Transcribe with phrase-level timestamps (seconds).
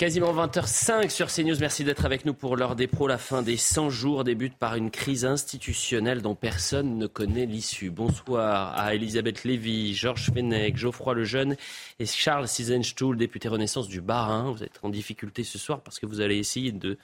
[0.00, 1.58] Quasiment 20h05 sur CNews.
[1.60, 3.06] Merci d'être avec nous pour l'heure des pros.
[3.06, 7.90] La fin des 100 jours débute par une crise institutionnelle dont personne ne connaît l'issue.
[7.90, 11.54] Bonsoir à Elisabeth Lévy, Georges Fenech, Geoffroy Lejeune
[11.98, 14.52] et Charles Sizenstuhl, député Renaissance du Bas-Rhin.
[14.52, 16.96] Vous êtes en difficulté ce soir parce que vous allez essayer de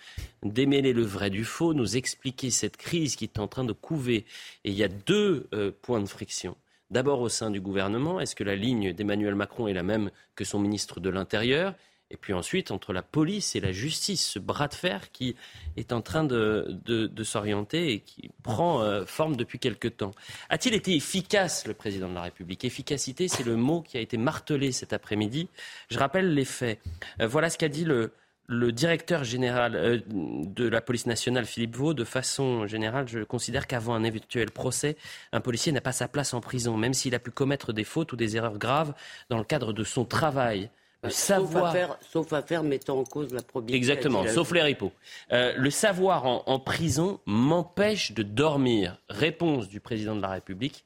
[0.43, 4.25] démêler le vrai du faux, nous expliquer cette crise qui est en train de couver.
[4.65, 6.57] Et il y a deux euh, points de friction.
[6.91, 10.45] D'abord au sein du gouvernement, est-ce que la ligne d'Emmanuel Macron est la même que
[10.45, 11.75] son ministre de l'Intérieur?
[12.11, 15.35] Et puis ensuite, entre la police et la justice, ce bras de fer qui
[15.77, 20.15] est en train de, s'orienter et qui prend euh, forme depuis quelque temps.
[20.49, 22.65] A-t-il été efficace, le président de la République?
[22.65, 25.49] Efficacité, c'est le mot qui a été martelé cet après-midi.
[25.91, 26.81] Je rappelle les faits.
[27.21, 28.13] Euh, voilà ce qu'a dit le,
[28.49, 33.95] directeur général euh, de la police nationale, Philippe Vaux, de façon générale, je considère qu'avant
[33.95, 34.97] un éventuel procès,
[35.33, 38.13] un policier n'a pas sa place en prison, même s'il a pu commettre des fautes
[38.13, 38.95] ou des erreurs graves
[39.29, 40.71] dans le cadre de son travail.
[41.03, 41.75] Le savoir...
[42.01, 43.77] sauf, à faire, mettant en cause la probité.
[43.77, 44.93] Exactement, sauf les ripos.
[45.33, 49.01] Euh, le savoir en, prison m'empêche de dormir.
[49.09, 50.85] Réponse du président de la République.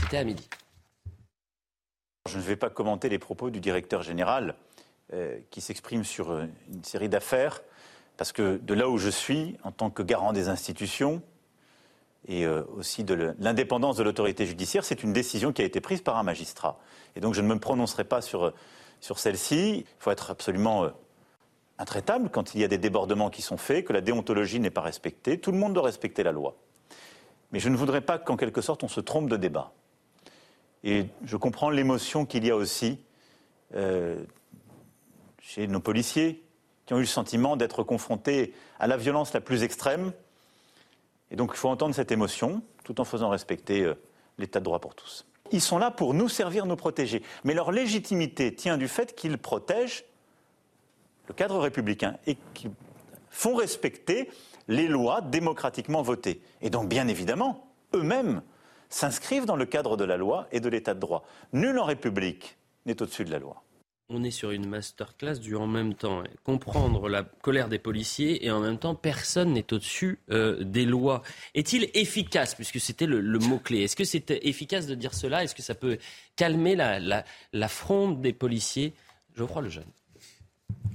[0.00, 0.48] C'était à midi.
[2.28, 4.54] Je ne vais pas commenter les propos du directeur général
[5.12, 7.60] euh, qui s'exprime sur euh, une série d'affaires,
[8.16, 11.22] parce que de là où je suis, en tant que garant des institutions
[12.26, 16.18] et aussi de l'indépendance de l'autorité judiciaire, c'est une décision qui a été prise par
[16.18, 16.78] un magistrat.
[17.16, 18.52] Et donc je ne me prononcerai pas sur
[19.00, 19.78] sur celle-ci.
[19.78, 20.90] Il faut être absolument euh,
[21.78, 24.80] intraitable quand il y a des débordements qui sont faits, que la déontologie n'est pas
[24.80, 25.38] respectée.
[25.38, 26.56] Tout le monde doit respecter la loi.
[27.52, 29.72] Mais je ne voudrais pas qu'en quelque sorte on se trompe de débat.
[30.84, 32.98] Et je comprends l'émotion qu'il y a aussi
[33.74, 34.22] euh,
[35.40, 36.44] chez nos policiers
[36.86, 40.12] qui ont eu le sentiment d'être confrontés à la violence la plus extrême.
[41.30, 43.94] Et donc il faut entendre cette émotion tout en faisant respecter euh,
[44.38, 45.27] l'état de droit pour tous.
[45.52, 47.22] Ils sont là pour nous servir, nous protéger.
[47.44, 50.04] Mais leur légitimité tient du fait qu'ils protègent
[51.28, 52.70] le cadre républicain et qu'ils
[53.30, 54.30] font respecter
[54.66, 56.40] les lois démocratiquement votées.
[56.60, 58.42] Et donc, bien évidemment, eux-mêmes
[58.90, 61.24] s'inscrivent dans le cadre de la loi et de l'état de droit.
[61.52, 62.56] Nul en République
[62.86, 63.62] n'est au-dessus de la loi
[64.10, 66.22] on est sur une masterclass du en même temps.
[66.42, 71.22] Comprendre la colère des policiers et en même temps, personne n'est au-dessus euh, des lois.
[71.54, 75.44] Est-il efficace, puisque c'était le, mot-clé Est-ce que c'est efficace de dire cela?
[75.44, 75.98] Est-ce que ça peut
[76.36, 78.94] calmer la, la, fronde des policiers?
[79.36, 79.84] Geoffroy Lejeune.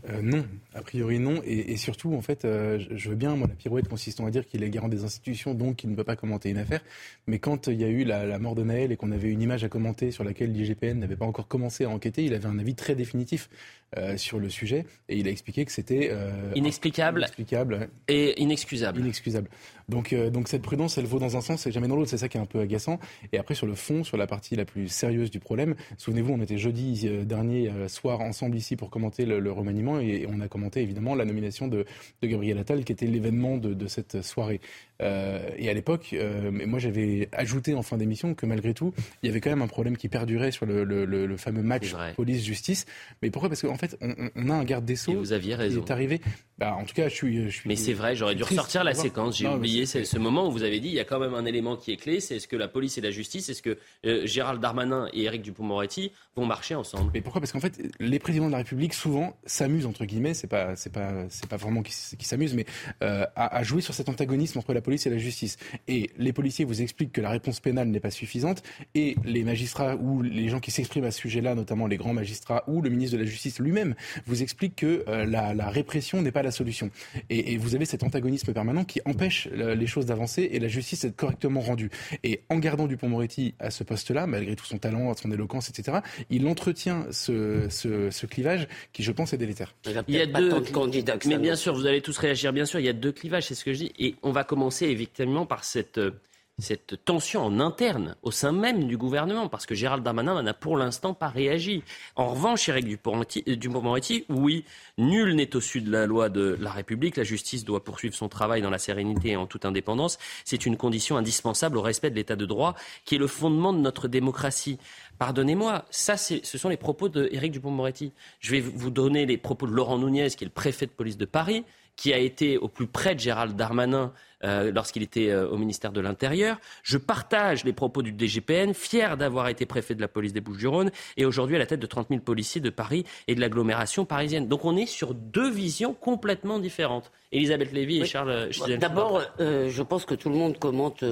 [0.10, 3.56] Euh, non, a priori non, et, surtout en fait, euh, je veux bien moi la
[3.56, 6.50] pirouette consistant à dire qu'il est garant des institutions, donc qu'il ne peut pas commenter
[6.50, 6.82] une affaire.
[7.26, 9.64] Mais quand il y a eu la, mort de Naël et qu'on avait une image
[9.64, 12.76] à commenter sur laquelle l'IGPN n'avait pas encore commencé à enquêter, il avait un avis
[12.76, 13.50] très définitif
[13.98, 16.12] euh, sur le sujet et il a expliqué que c'était
[16.56, 19.00] inexplicable, inexplicable et inexcusable.
[19.00, 19.50] Inexcusable.
[19.88, 22.10] Donc, donc cette prudence, elle vaut dans un sens et jamais dans l'autre.
[22.10, 23.00] C'est ça qui est un peu agaçant.
[23.32, 26.42] Et après sur le fond, sur la partie la plus sérieuse du problème, souvenez-vous, on
[26.42, 30.82] était jeudi dernier soir ensemble ici pour commenter le, le remaniement et on a commenté
[30.82, 31.86] évidemment la nomination de,
[32.24, 34.62] Gabriel Attal qui était l'événement de, cette soirée.
[35.02, 39.28] Euh, et à l'époque, euh, moi j'avais ajouté en fin d'émission que malgré tout, il
[39.28, 42.86] y avait quand même un problème qui perdurait sur le, fameux match police-justice.
[43.22, 43.50] Mais pourquoi?
[43.50, 45.82] Parce qu'en fait, on, a un garde des Sceaux vous aviez raison.
[45.82, 46.22] qui est arrivé.
[46.58, 47.44] Bah, en tout cas, je suis.
[47.46, 49.38] Je suis Mais c'est vrai, j'aurais dû ressortir la séquence.
[49.38, 51.76] J'ai oublié ce moment où vous avez dit il y a quand même un élément
[51.76, 54.62] qui est clé c'est est-ce que la police et la justice, est-ce que euh, Gérald
[54.62, 57.42] Darmanin et Éric Dupond-Moretti vont marcher ensemble Mais pourquoi?
[57.42, 60.92] Parce qu'en fait, les présidents de la République souvent s'amusent entre guillemets, c'est pas c'est
[60.92, 62.66] pas c'est pas vraiment qui, s'amusent, mais
[63.02, 65.58] à, à jouer sur cet antagonisme entre la police et la justice.
[65.88, 68.64] Et les policiers vous expliquent que la réponse pénale n'est pas suffisante,
[68.96, 72.64] et les magistrats ou les gens qui s'expriment à ce sujet-là, notamment les grands magistrats
[72.68, 73.96] ou le ministre de la Justice lui-même,
[74.26, 76.90] vous expliquent que euh, la, répression n'est pas la solution.
[77.30, 81.16] Et, vous avez cet antagonisme permanent qui empêche les choses d'avancer et la justice d'être
[81.16, 81.90] correctement rendue.
[82.24, 86.48] Et en gardant Dupont-Moretti à ce poste-là, malgré tout son talent, son éloquence, etc., il
[86.48, 89.76] entretient ce, ce, clivage qui, je pense, est délétère.
[90.08, 91.18] Il y a, deux candidats.
[91.26, 92.54] Mais bien sûr, vous allez tous réagir.
[92.54, 93.94] Bien sûr, il y a deux clivages, c'est ce que je dis.
[94.00, 96.12] Et on va commencer effectivement par cette, euh,
[96.60, 100.78] cette tension en interne au sein même du gouvernement, parce que Gérald Darmanin n'a pour
[100.78, 101.84] l'instant pas réagi.
[102.16, 104.64] En revanche, Eric euh, Dupond-Moretti, oui,
[104.98, 107.18] nul n'est au-dessus de la loi de la République.
[107.18, 110.20] La justice doit poursuivre son travail dans la sérénité et en toute indépendance.
[110.46, 112.76] C'est une condition indispensable au respect de l'état de droit,
[113.06, 114.78] qui est le fondement de notre démocratie.
[115.18, 118.14] Pardonnez-moi, ça, ce sont les propos d'Éric Dupond-Moretti.
[118.40, 121.18] Je vais vous donner les propos de Laurent Nunez, qui est le préfet de police
[121.18, 121.64] de Paris,
[121.96, 124.14] qui a été au plus près de Gérald Darmanin
[124.44, 126.60] euh, lorsqu'il était euh, au ministère de l'Intérieur.
[126.84, 130.92] Je partage les propos du DGPN, fier d'avoir été préfet de la police des Bouches-du-Rhône
[131.16, 134.50] et aujourd'hui à la tête de 30 000 policiers de Paris et de l'agglomération parisienne.
[134.50, 137.12] Donc on est sur deux visions complètement différentes.
[137.32, 138.50] Elisabeth Lévy et Charles
[138.80, 141.06] D'abord, euh, je pense que tout le monde commente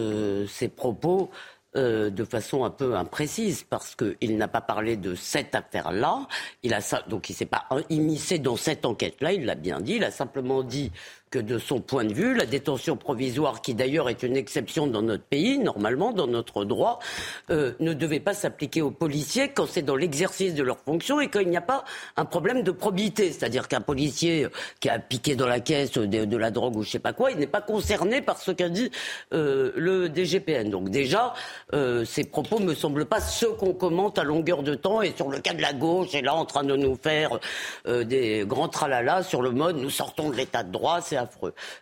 [0.47, 1.31] ces propos
[1.77, 6.27] euh, de façon un peu imprécise parce qu'il n'a pas parlé de cette affaire-là.
[6.63, 9.31] Il a donc il s'est pas immiscé dans cette enquête-là.
[9.31, 9.93] Il l'a bien dit.
[9.95, 10.91] Il a simplement dit
[11.31, 15.01] que de son point de vue, la détention provisoire, qui d'ailleurs est une exception dans
[15.01, 16.99] notre pays, normalement, dans notre droit,
[17.49, 21.29] euh, ne devait pas s'appliquer aux policiers quand c'est dans l'exercice de leur fonction et
[21.29, 21.85] qu'il n'y a pas
[22.17, 23.31] un problème de probité.
[23.31, 24.47] C'est-à-dire qu'un policier
[24.81, 27.37] qui a piqué dans la caisse de, la drogue ou je sais pas quoi, il
[27.37, 28.91] n'est pas concerné par ce qu'a dit
[29.33, 30.69] euh, le DGPN.
[30.69, 31.33] Donc déjà,
[31.73, 35.29] euh, ces propos me semblent pas ceux qu'on commente à longueur de temps et sur
[35.29, 37.39] le cas de la gauche est là en train de nous faire
[37.87, 40.99] euh, des grands tralala sur le mode nous sortons de l'état de droit,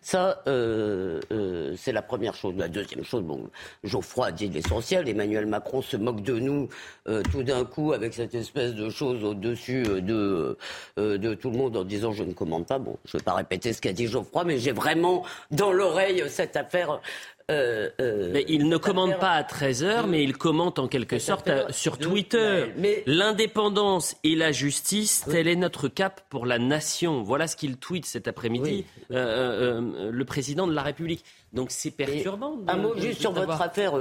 [0.01, 2.55] Ça, euh, euh, c'est la première chose.
[2.57, 3.49] La deuxième chose, bon,
[3.83, 5.07] Geoffroy a dit l'essentiel.
[5.07, 6.69] Emmanuel Macron se moque de nous
[7.07, 10.57] euh, tout d'un coup avec cette espèce de chose au-dessus de,
[10.97, 12.79] de tout le monde en disant je ne commande pas.
[12.79, 16.23] Bon, je ne vais pas répéter ce qu'a dit Geoffroy, mais j'ai vraiment dans l'oreille
[16.29, 17.01] cette affaire
[17.49, 21.49] euh, euh, mais il ne commande pas à 13h, mais il commente en quelque sorte
[21.71, 22.71] sur Twitter.
[23.05, 27.23] L'indépendance et la justice, tel est notre cap pour la nation.
[27.23, 31.25] Voilà ce qu'il tweet cet après-midi, euh, le président de la République.
[31.51, 32.57] Donc c'est perturbant.
[32.67, 33.93] un mot juste sur votre affaire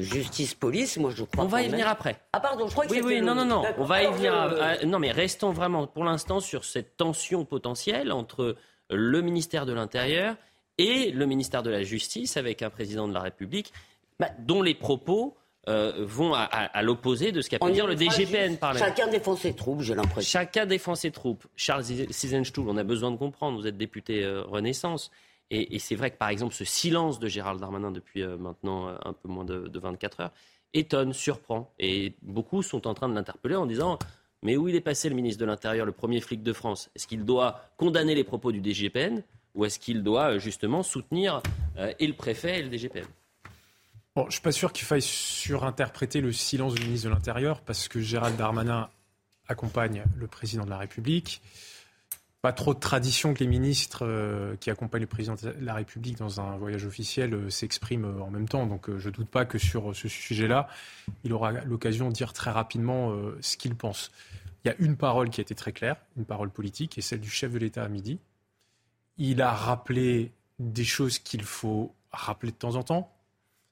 [0.00, 0.98] justice-police.
[0.98, 1.44] Moi, je crois.
[1.44, 2.20] On va y venir après.
[2.32, 3.62] Ah pardon, je crois que oui, oui, non, non, non.
[3.78, 4.78] On va y venir.
[4.86, 8.56] non, mais restons vraiment pour l'instant sur cette tension potentielle entre
[8.90, 10.34] le ministère de l'Intérieur
[10.78, 13.72] et le ministère de la Justice avec un président de la République
[14.18, 15.36] bah, dont les propos
[15.68, 19.54] euh, vont à, l'opposé de ce qu'a pu dire le DGPN par Chacun défend ses
[19.54, 20.40] troupes, j'ai l'impression.
[20.40, 21.46] Chacun défend ses troupes.
[21.56, 25.10] Charles Sizenstuhl, on a besoin de comprendre, vous êtes député euh, Renaissance.
[25.50, 29.12] Et, c'est vrai que par exemple ce silence de Gérald Darmanin depuis euh, maintenant un
[29.12, 30.32] peu moins de, de 24 heures
[30.74, 31.72] étonne, surprend.
[31.78, 33.98] Et beaucoup sont en train de l'interpeller en disant
[34.42, 36.90] mais où il est passé le ministre de l'Intérieur, le premier flic de France?
[36.94, 39.22] Est-ce qu'il doit condamner les propos du DGPN
[39.54, 41.42] ou est-ce qu'il doit euh, justement soutenir
[41.76, 43.06] euh, et le préfet et le DGPM
[44.16, 47.86] je ne suis pas sûr qu'il faille surinterpréter le silence du ministre de l'Intérieur parce
[47.86, 48.88] que Gérald Darmanin
[49.46, 51.40] accompagne le président de la République.
[52.42, 56.18] Pas trop de tradition que les ministres euh, qui accompagnent le président de la République
[56.18, 58.66] dans un voyage officiel s'expriment en même temps.
[58.66, 60.66] Donc je ne doute pas que sur ce sujet-là,
[61.22, 64.10] il aura l'occasion de dire très rapidement ce qu'il pense.
[64.64, 67.20] Il y a une parole qui a été très claire, une parole politique, et celle
[67.20, 68.18] du chef de l'État à midi,
[69.18, 73.12] il a rappelé des choses qu'il faut rappeler de temps en temps.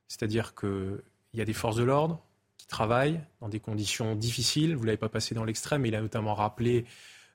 [0.09, 1.01] C'est-à-dire qu'il
[1.35, 2.21] y a des forces de l'ordre
[2.59, 4.75] qui travaillent dans des conditions difficiles.
[4.75, 6.85] Vous ne l'avez pas passé dans l'extrême, mais il a notamment rappelé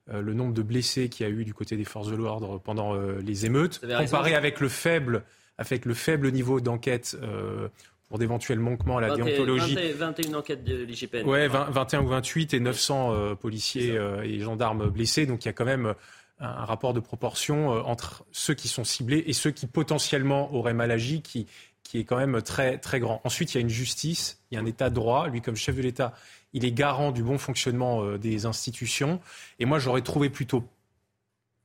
[0.09, 2.59] euh, le nombre de blessés qu'il y a eu du côté des forces de l'ordre
[2.59, 5.23] pendant euh, les émeutes, comparé avec le faible,
[5.57, 7.67] avec le faible niveau d'enquête euh,
[8.09, 9.77] pour d'éventuels manquements à la déontologie.
[9.93, 11.23] 21 enquêtes de l'IGPN.
[11.25, 15.25] Oui, 21 ou 28 et 900 policiers et gendarmes blessés.
[15.25, 15.93] Donc il y a quand même
[16.41, 20.73] un rapport de proportion euh, entre ceux qui sont ciblés et ceux qui potentiellement auraient
[20.73, 21.47] mal agi, qui,
[21.83, 23.21] qui est quand même très, très grand.
[23.23, 25.27] Ensuite, il y a une justice, il y a un État de droit.
[25.27, 26.13] Lui, comme chef de l'État,
[26.53, 29.19] il est garant du bon fonctionnement euh, des institutions.
[29.59, 30.63] Et moi, j'aurais trouvé plutôt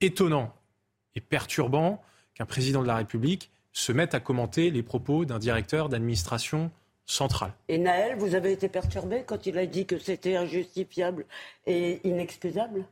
[0.00, 0.54] étonnant
[1.14, 2.02] et perturbant
[2.34, 6.70] qu'un président de la République se mette à commenter les propos d'un directeur d'administration
[7.06, 7.52] centrale.
[7.68, 11.24] Et Naël, vous avez été perturbé quand il a dit que c'était injustifiable
[11.66, 12.84] et inexcusable?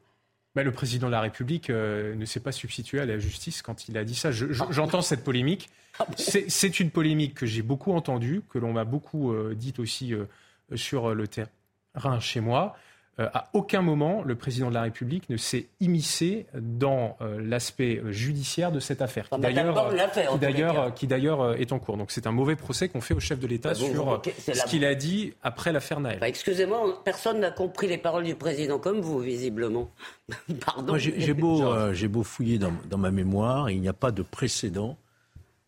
[0.63, 3.99] Le président de la République euh, ne s'est pas substitué à la justice quand il
[3.99, 4.31] a dit ça.
[4.31, 5.71] J'entends cette polémique.
[5.99, 10.13] Ah c'est une polémique que j'ai beaucoup entendue, que l'on m'a beaucoup euh, dite aussi
[10.13, 10.27] euh,
[10.75, 12.77] sur le terrain chez moi.
[13.21, 17.99] Euh, à aucun moment, le président de la République ne s'est immiscé dans euh, l'aspect
[17.99, 21.97] euh, judiciaire de cette affaire, qui d'ailleurs, qui d'ailleurs est en cours.
[21.97, 24.85] Donc c'est un mauvais procès qu'on fait au chef de l'État bah, sur ce qu'il
[24.85, 26.19] a dit après l'affaire Naël.
[26.19, 29.91] Bah, excusez-moi, personne n'a compris les paroles du président comme vous, visiblement.
[30.67, 30.99] Pardon.
[30.99, 34.99] J'ai beau, j'ai beau fouiller dans, dans ma mémoire, il n'y a pas de précédent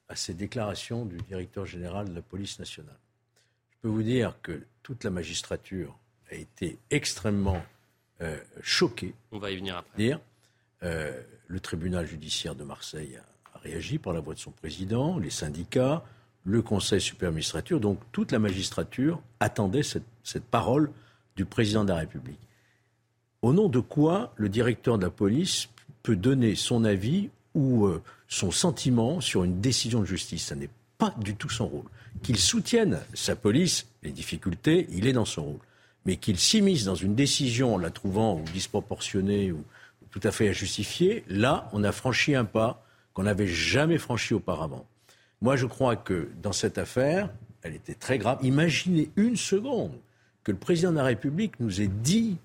[0.09, 2.99] à ces déclarations du directeur général de la police nationale.
[3.71, 5.97] Je peux vous dire que toute la magistrature
[6.31, 7.63] a été extrêmement
[8.21, 9.15] euh, choqué.
[9.33, 9.97] On va y venir après.
[9.97, 10.21] Dire,
[10.83, 11.13] euh,
[11.49, 13.19] le tribunal judiciaire de Marseille
[13.55, 16.05] a, réagi par la voix de son président, les syndicats,
[16.45, 17.81] le Conseil supérieur magistrature.
[17.81, 20.05] Donc toute la magistrature attendait cette,
[20.51, 20.91] parole
[21.37, 22.39] du président de la République.
[23.43, 25.69] Au nom de quoi le directeur de la police
[26.03, 30.47] peut donner son avis ou euh, son sentiment sur une décision de justice?
[30.47, 31.85] Ce n'est pas du tout son rôle.
[32.23, 35.59] Qu'il soutienne sa police, les difficultés, il est dans son rôle
[36.07, 39.63] mais qu'il s'immisce dans une décision en la trouvant disproportionnée ou
[40.11, 42.83] tout à fait injustifiée, là, on a franchi un pas
[43.13, 44.87] qu'on n'avait jamais franchi auparavant.
[45.43, 47.31] Moi, je crois que dans cette affaire,
[47.63, 48.39] elle était très grave.
[48.43, 49.93] Imaginez une seconde
[50.45, 52.37] que le président de la République nous ait dit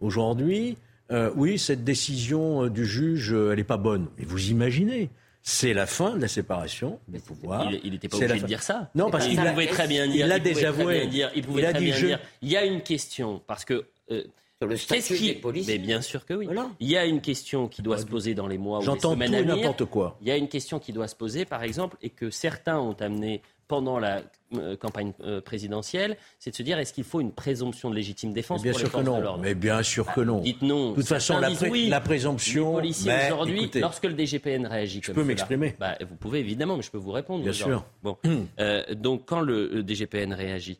[0.00, 0.76] aujourd'hui,
[1.10, 4.08] euh, oui, cette décision euh, du juge, euh, elle n'est pas bonne.
[4.18, 5.08] Mais vous imaginez
[5.46, 7.70] c'est la fin de la séparation des pouvoirs.
[7.84, 8.46] Il n'était pas obligé de fin.
[8.46, 8.90] dire ça.
[8.94, 10.24] Non, parce il qu'il pouvait très bien dire.
[10.24, 11.00] il l'a pouvait déjà très avoué.
[11.02, 12.20] bien dire, Il pouvait Il très dit bien je- dire.
[12.40, 13.84] Il y a une question parce que.
[14.10, 14.24] euh,
[14.58, 15.26] Sur le Qu'est-ce statut qui...
[15.26, 15.74] des policiers.
[15.78, 16.46] Mais bien sûr que oui.
[16.46, 16.70] Voilà.
[16.80, 19.08] Il y a une question qui doit se poser dans les mois ou les J'entends
[19.10, 19.56] tout semaines à venir.
[19.56, 20.16] n'importe quoi.
[20.22, 22.96] Il y a une question qui doit se poser, par exemple, et que certains ont
[23.00, 24.22] amené pendant la
[24.54, 28.30] euh, campagne euh, présidentielle, c'est de se dire est-ce qu'il faut une présomption de légitime
[28.30, 29.20] Mais défense bien pour sûr les que forces de non.
[29.20, 29.42] l'ordre?
[29.42, 30.40] Mais bien sûr que non.
[30.40, 30.90] Dites non.
[30.90, 31.88] De toute façon, la, pré- oui.
[31.88, 32.74] la Les présomption.
[32.74, 35.74] aujourd'hui, lorsque le DGPN réagit comme peux m'exprimer.
[35.78, 37.42] bah, vous pouvez évidemment, mais je peux vous répondre.
[37.42, 37.84] Bien sûr.
[38.02, 38.16] Bon.
[38.60, 40.78] Euh, donc quand le, le DGPN réagit,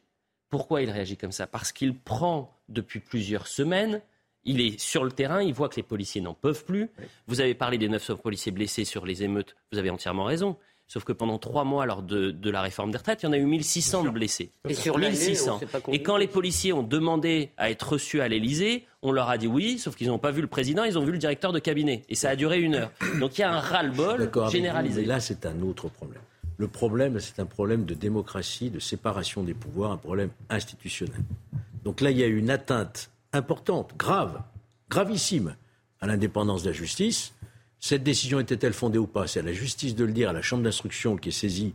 [0.51, 1.47] pourquoi il réagit comme ça?
[1.47, 4.01] Parce qu'il prend depuis plusieurs semaines.
[4.45, 6.91] Il est sur le terrain, il voit que les policiers n'en peuvent plus.
[7.27, 10.57] Vous avez parlé des 900 policiers blessés sur les émeutes, vous avez entièrement raison.
[10.87, 13.33] Sauf que pendant trois mois, lors de, de la réforme des retraites, il y en
[13.33, 14.51] a eu 1600 de blessés.
[14.69, 15.59] Et sur l'année, on 1600.
[15.59, 15.99] sait pas combien.
[15.99, 19.47] Et quand les policiers ont demandé à être reçus à l'Elysée, on leur a dit
[19.47, 22.03] oui, sauf qu'ils n'ont pas vu le président, ils ont vu le directeur de cabinet.
[22.09, 22.91] Et ça a duré une heure.
[23.19, 25.01] Donc il y a un ras-le-bol vous, généralisé.
[25.03, 26.21] mais là, c'est un autre problème.
[26.59, 31.21] Le problème, c'est un problème de démocratie, de séparation des pouvoirs, un problème institutionnel.
[31.83, 34.41] Donc là, il y a une atteinte importante, grave,
[34.89, 35.57] gravissime
[36.01, 37.35] à l'indépendance de la justice.
[37.87, 39.27] Cette décision était-elle fondée ou pas?
[39.27, 41.75] C'est à la justice de le dire, à la chambre d'instruction qui est saisie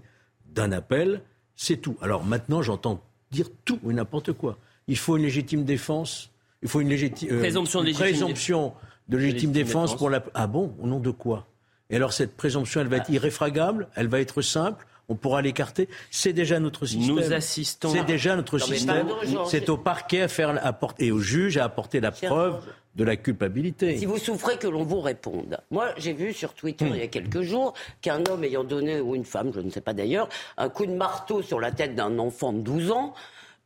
[0.55, 1.21] d'un appel.
[1.55, 1.97] C'est tout.
[2.01, 2.99] Alors maintenant, j'entends
[3.29, 4.57] dire tout et n'importe quoi.
[4.87, 6.31] Il faut une légitime défense.
[6.63, 8.73] Il faut une, légiti- euh, Présomption une légitime présomption
[9.07, 9.97] de légitime légitime défense défense.
[9.99, 10.23] pour la.
[10.33, 10.73] Ah bon?
[10.81, 11.45] Au nom de quoi?
[11.91, 15.89] Et alors cette présomption, elle va être irréfragable, elle va être simple, on pourra l'écarter.
[16.11, 17.15] C'est déjà notre système.
[17.15, 17.89] Nous assistons.
[17.89, 19.07] C'est déjà notre Non, système.
[19.47, 22.63] C'est au parquet à faire à et au juge à apporter la preuve Georges.
[22.95, 23.97] de la culpabilité.
[23.97, 25.57] Si vous souffrez que l'on vous réponde.
[25.71, 29.15] Moi, j'ai vu sur Twitter il y a quelques jours qu'un homme ayant donné, ou
[29.15, 32.17] une femme, je ne sais pas d'ailleurs, un coup de marteau sur la tête d'un
[32.19, 33.13] enfant de 12 ans,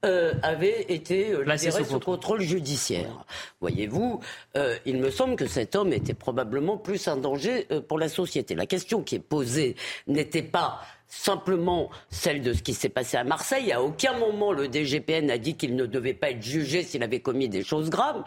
[0.06, 2.16] euh, avait été euh, libéré sous sous contrôle.
[2.16, 3.26] contrôle judiciaire.
[3.62, 4.20] Voyez-vous,
[4.58, 8.10] euh, il me semble que cet homme était probablement plus un danger euh, pour la
[8.10, 8.54] société.
[8.54, 9.76] La question qui est posée
[10.08, 10.82] n'était pas
[11.18, 13.72] simplement celle de ce qui s'est passé à Marseille.
[13.72, 17.20] À aucun moment le DGPN a dit qu'il ne devait pas être jugé s'il avait
[17.22, 18.24] commis des choses graves.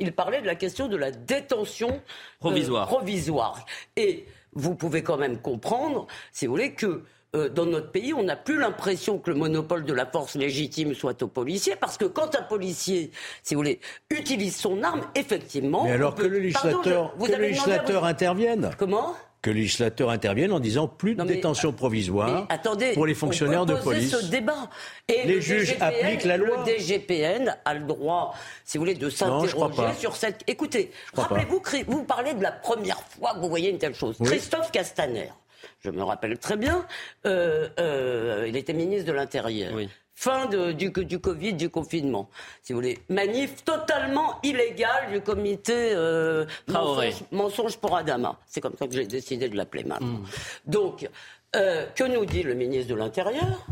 [0.00, 1.98] Il parlait de la question de la détention euh,
[2.40, 2.86] Provisoire.
[2.88, 3.64] provisoire.
[3.96, 7.02] Et vous pouvez quand même comprendre, si vous voulez, que
[7.36, 10.94] euh, dans notre pays, on n'a plus l'impression que le monopole de la force légitime
[10.94, 13.10] soit aux policiers, parce que quand un policier,
[13.42, 15.84] si vous voulez, utilise son arme, effectivement.
[15.84, 18.70] Mais alors que le Pardon, législateur, je- vous que le avez législateur intervienne?
[18.78, 19.14] Comment?
[19.44, 23.04] Que le législateur intervienne en disant plus de Non, mais- détention provisoire Mais attendez, pour
[23.04, 24.16] les on fonctionnaires peut de poser police.
[24.18, 24.70] ce débat.
[25.06, 26.64] Et Les le juges DGPN, appliquent la loi.
[26.66, 28.34] Le DGPN a le droit,
[28.64, 30.40] si vous voulez, de s'interroger sur cette.
[30.46, 34.16] Écoutez, rappelez-vous, vous parlez de la première fois que vous voyez une telle chose.
[34.18, 34.28] Oui.
[34.28, 35.28] Christophe Castaner,
[35.84, 36.86] je me rappelle très bien,
[37.26, 39.72] euh, euh, il était ministre de l'Intérieur.
[39.74, 39.90] Oui.
[40.16, 42.30] Fin de- du, du Covid, du confinement,
[42.62, 42.98] si vous voulez.
[43.08, 48.38] Manif totalement illégale du comité euh, mensonge, mensonge pour Adama.
[48.46, 50.06] C'est comme ça que j'ai décidé de l'appeler maintenant.
[50.20, 50.24] Hmm.
[50.66, 51.08] Donc,
[51.56, 53.66] euh, que nous dit le ministre de l'Intérieur?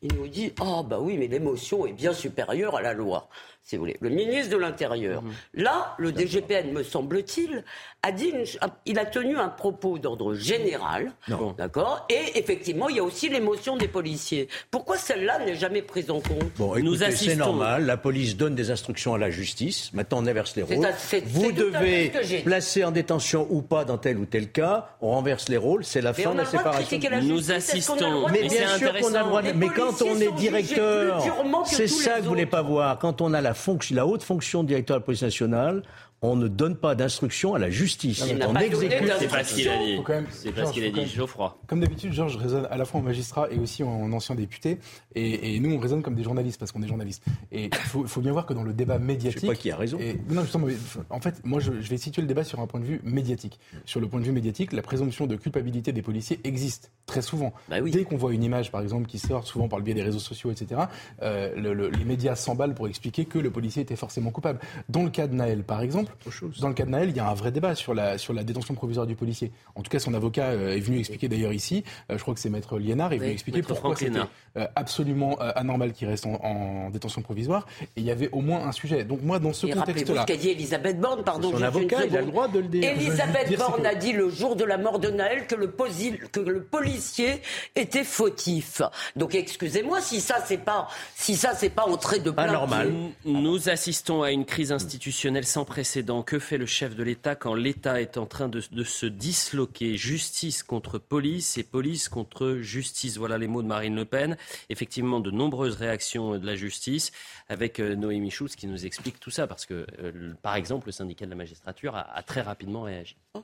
[0.00, 3.28] Il nous dit Ah, bah oui, mais l'émotion est bien supérieure à la loi,
[3.64, 3.96] si vous voulez.
[4.00, 5.22] Le ministre de l'Intérieur.
[5.22, 5.32] Hmm.
[5.54, 7.64] Là, le DGPN, me semble-t-il,
[8.02, 8.44] a dit une
[8.84, 11.12] il a tenu un propos d'ordre général.
[11.56, 14.48] D'accord Et effectivement, il y a aussi l'émotion des policiers.
[14.70, 16.52] Pourquoi celle-là n'est jamais prise en compte?
[16.58, 17.86] Bon, Nous écoutez, c'est normal.
[17.86, 19.90] La police donne des instructions à la justice.
[19.94, 20.86] Maintenant, on inverse les rôles.
[21.26, 22.12] Vous devez
[22.44, 24.90] placer en détention ou pas dans tel ou tel cas.
[25.00, 25.84] On renverse les rôles.
[25.84, 26.98] C'est la Mais fin on de la séparation.
[27.10, 27.50] la Nous justice.
[27.54, 28.28] Assistons.
[28.30, 29.52] Mais bien c'est sûr qu'on a le droit de...
[29.52, 31.24] Mais quand on est directeur,
[31.64, 32.98] c'est ça que vous voulez pas voir.
[32.98, 33.53] Quand on a la,
[33.90, 35.82] la haute fonction de directeur de la police nationale,
[36.26, 38.24] on ne donne pas d'instruction à la justice.
[38.34, 39.12] N'a on exécute.
[39.18, 39.98] C'est pas ce qu'il a dit.
[40.30, 41.58] C'est pas ce Georges, qu'il a dit, Geoffroy.
[41.66, 44.78] Comme d'habitude, Georges raisonne à la fois en magistrat et aussi en ancien député.
[45.14, 47.22] Et, et nous, on raisonne comme des journalistes parce qu'on est journalistes.
[47.52, 49.34] Et il faut, faut bien voir que dans le débat médiatique.
[49.36, 49.98] Je sais pas qui a raison.
[50.00, 50.66] Et, non, justement,
[51.10, 53.58] en fait, moi, je, je vais situer le débat sur un point de vue médiatique.
[53.84, 57.52] Sur le point de vue médiatique, la présomption de culpabilité des policiers existe très souvent.
[57.68, 57.90] Bah oui.
[57.90, 60.18] Dès qu'on voit une image, par exemple, qui sort souvent par le biais des réseaux
[60.18, 60.80] sociaux, etc.,
[61.22, 64.58] euh, le- le- les médias s'emballent pour expliquer que le policier était forcément coupable.
[64.88, 66.13] Dans le cas de Naël, par exemple,
[66.60, 68.44] dans le cas de Naël, il y a un vrai débat sur la, sur la
[68.44, 69.50] détention provisoire du policier.
[69.74, 72.40] En tout cas, son avocat euh, est venu expliquer d'ailleurs ici, euh, je crois que
[72.40, 74.18] c'est Maître Liénard, est venu Oui, expliquer Maître pourquoi c'était
[74.56, 77.66] euh, absolument anormal qu'il reste en, en détention provisoire.
[77.82, 79.04] Et il y avait au moins un sujet.
[79.04, 80.22] Donc moi, dans ce contexte-là...
[80.22, 81.50] ce qu'a dit Elisabeth Borne, pardon.
[81.50, 82.84] Son avocat, il a le droit de le dire.
[82.90, 86.40] Elisabeth Borne a dit le jour de la mort de Naël que le, posi- que
[86.40, 87.40] le policier
[87.76, 88.82] était fautif.
[89.16, 92.88] Donc excusez-moi si ça c'est pas si ça c'est pas entré de plein Anormal.
[93.22, 93.32] pied.
[93.32, 96.03] Nous assistons à une crise institutionnelle sans précédent.
[96.26, 99.96] Que fait le chef de l'État quand l'État est en train de, se disloquer?
[99.96, 103.16] Justice contre police et police contre justice.
[103.16, 104.36] Voilà les mots de Marine Le Pen.
[104.68, 107.10] Effectivement, de nombreuses réactions de la justice
[107.48, 110.92] avec euh, Noémie Schulz qui nous explique tout ça parce que, euh, par exemple, le
[110.92, 113.16] syndicat de la magistrature a, très rapidement réagi.
[113.34, 113.42] Oh.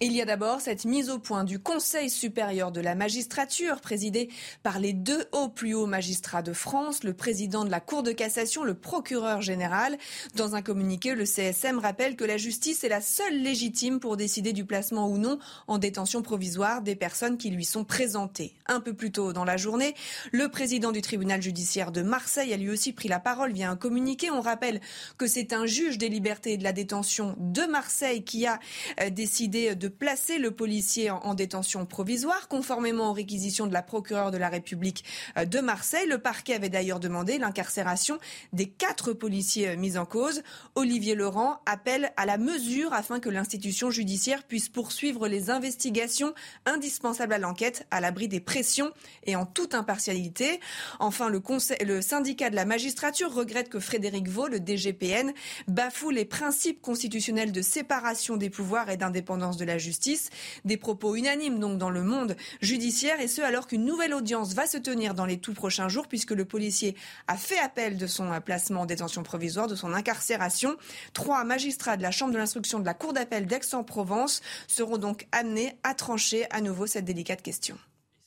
[0.00, 4.28] Il y a d'abord cette mise au point du Conseil supérieur de la magistrature, présidé
[4.64, 8.10] par les deux hauts plus hauts magistrats de France, le président de la Cour de
[8.10, 9.96] cassation, le procureur général.
[10.34, 14.52] Dans un communiqué, le CSM rappelle que la justice est la seule légitime pour décider
[14.52, 18.52] du placement ou non en détention provisoire des personnes qui lui sont présentées.
[18.66, 19.94] Un peu plus tôt dans la journée,
[20.32, 23.76] le président du tribunal judiciaire de Marseille a lui aussi pris la parole via un
[23.76, 24.28] communiqué.
[24.32, 24.80] On rappelle
[25.18, 28.58] que c'est un juge des libertés et de la détention de Marseille qui a
[29.00, 33.82] euh, décidé de de placer le policier en, détention provisoire, conformément aux réquisitions de la
[33.82, 35.04] procureure de la République
[35.36, 36.08] euh, de Marseille.
[36.08, 38.18] Le parquet avait d'ailleurs demandé l'incarcération
[38.54, 40.42] des quatre policiers euh, mis en cause.
[40.74, 46.32] Olivier Laurent appelle à la mesure afin que l'institution judiciaire puisse poursuivre les investigations
[46.64, 48.90] indispensables à l'enquête, à l'abri des pressions
[49.24, 50.60] et en toute impartialité.
[50.98, 55.34] Enfin, le, conseil, le syndicat de la magistrature regrette que Frédéric Vaux, le DGPN,
[55.68, 60.30] bafoue les principes constitutionnels de séparation des pouvoirs et d'indépendance de la justice.
[60.64, 64.66] Des propos unanimes donc dans le monde judiciaire et ce alors qu'une nouvelle audience va
[64.66, 66.96] se tenir dans les tout prochains jours puisque le policier
[67.28, 70.76] a fait appel de son placement en détention provisoire, de son incarcération.
[71.12, 75.76] Trois magistrats de la Chambre de l'instruction de la Cour d'appel d'Aix-en-Provence seront donc amenés
[75.82, 77.76] à trancher à nouveau cette délicate question.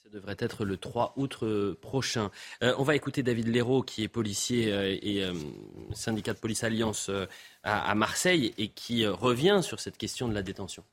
[0.08, 2.32] Ça devrait être le 3 août euh, prochain.
[2.64, 5.22] Euh, on va écouter David Léraud, qui est policier euh, et
[5.94, 7.12] syndicat de police Alliance
[7.64, 10.84] à Marseille et qui revient sur cette question de la détention.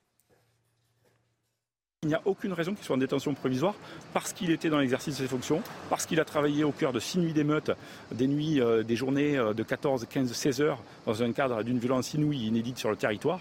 [2.05, 3.73] Il n'y a aucune raison qu'il soit en détention provisoire
[4.13, 6.99] parce qu'il était dans l'exercice de ses fonctions, parce qu'il a travaillé au cœur de
[6.99, 7.71] six nuits d'émeutes,
[8.11, 11.79] des nuits, euh, des journées euh, de 14, 15, 16 heures dans un cadre d'une
[11.79, 13.39] violence inouïe, inédite sur le territoire.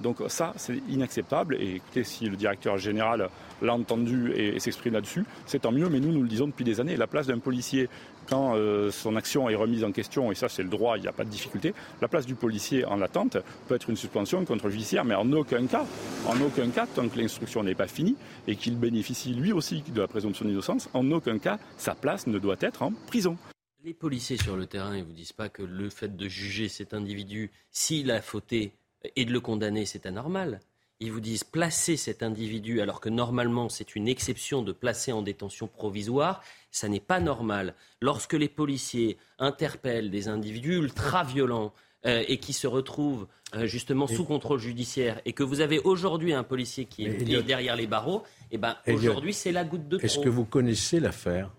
[0.00, 1.56] Donc ça, c'est inacceptable.
[1.60, 3.28] Et écoutez, si le directeur général
[3.62, 5.88] l'a entendu et, s'exprime là-dessus, c'est tant mieux.
[5.88, 6.96] Mais nous, nous le disons depuis des années.
[6.96, 7.88] La place d'un policier,
[8.28, 11.08] quand euh, son action est remise en question, et ça c'est le droit, il n'y
[11.08, 13.36] a pas de difficulté, la place du policier en attente
[13.68, 15.84] peut être une suspension contre le judiciaire, mais en aucun cas,
[16.26, 20.00] en aucun cas, tant que l'instruction n'est pas finie et qu'il bénéficie lui aussi de
[20.00, 23.36] la présomption d'innocence, en aucun cas, sa place ne doit être en prison.
[23.84, 26.94] Les policiers sur le terrain, ils vous disent pas que le fait de juger cet
[26.94, 28.72] individu, s'il a fauté,
[29.16, 30.60] et de le condamner, c'est anormal.
[31.00, 35.22] Ils vous disent placer cet individu alors que normalement c'est une exception de placer en
[35.22, 37.74] détention provisoire, ça n'est pas normal.
[38.00, 41.72] Lorsque les policiers interpellent des individus ultra violents
[42.06, 46.32] euh, et qui se retrouvent euh, justement sous contrôle judiciaire et que vous avez aujourd'hui
[46.32, 49.96] un policier qui est, derrière les barreaux, et eh ben aujourd'hui c'est la goutte de
[49.96, 50.06] trop.
[50.06, 51.50] Est-ce que vous connaissez l'affaire?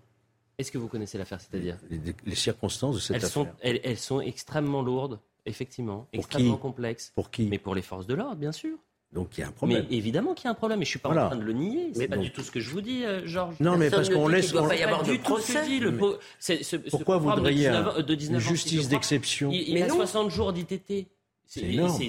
[0.57, 1.77] Est-ce que vous connaissez l'affaire, c'est-à-dire?
[2.25, 5.19] Les, circonstances de cette affaire sont, elles sont extrêmement lourdes.
[5.45, 7.11] Effectivement, extrêmement complexe.
[7.15, 8.77] Pour qui Mais pour les forces de l'ordre, bien sûr.
[9.11, 9.85] Donc il y a un problème.
[9.89, 11.53] Mais évidemment qu'il y a un problème, et je suis pas en train de le
[11.53, 11.91] nier.
[11.93, 13.55] C'est pas du tout ce que je vous dis, euh, Georges.
[13.59, 14.47] Non, mais parce qu'on laisse.
[14.47, 15.65] Il doit pas y avoir de procès.
[16.89, 21.07] Pourquoi vous voudriez une justice d'exception Il, il a 60 jours d'ITT.
[21.47, 22.01] C'est énorme.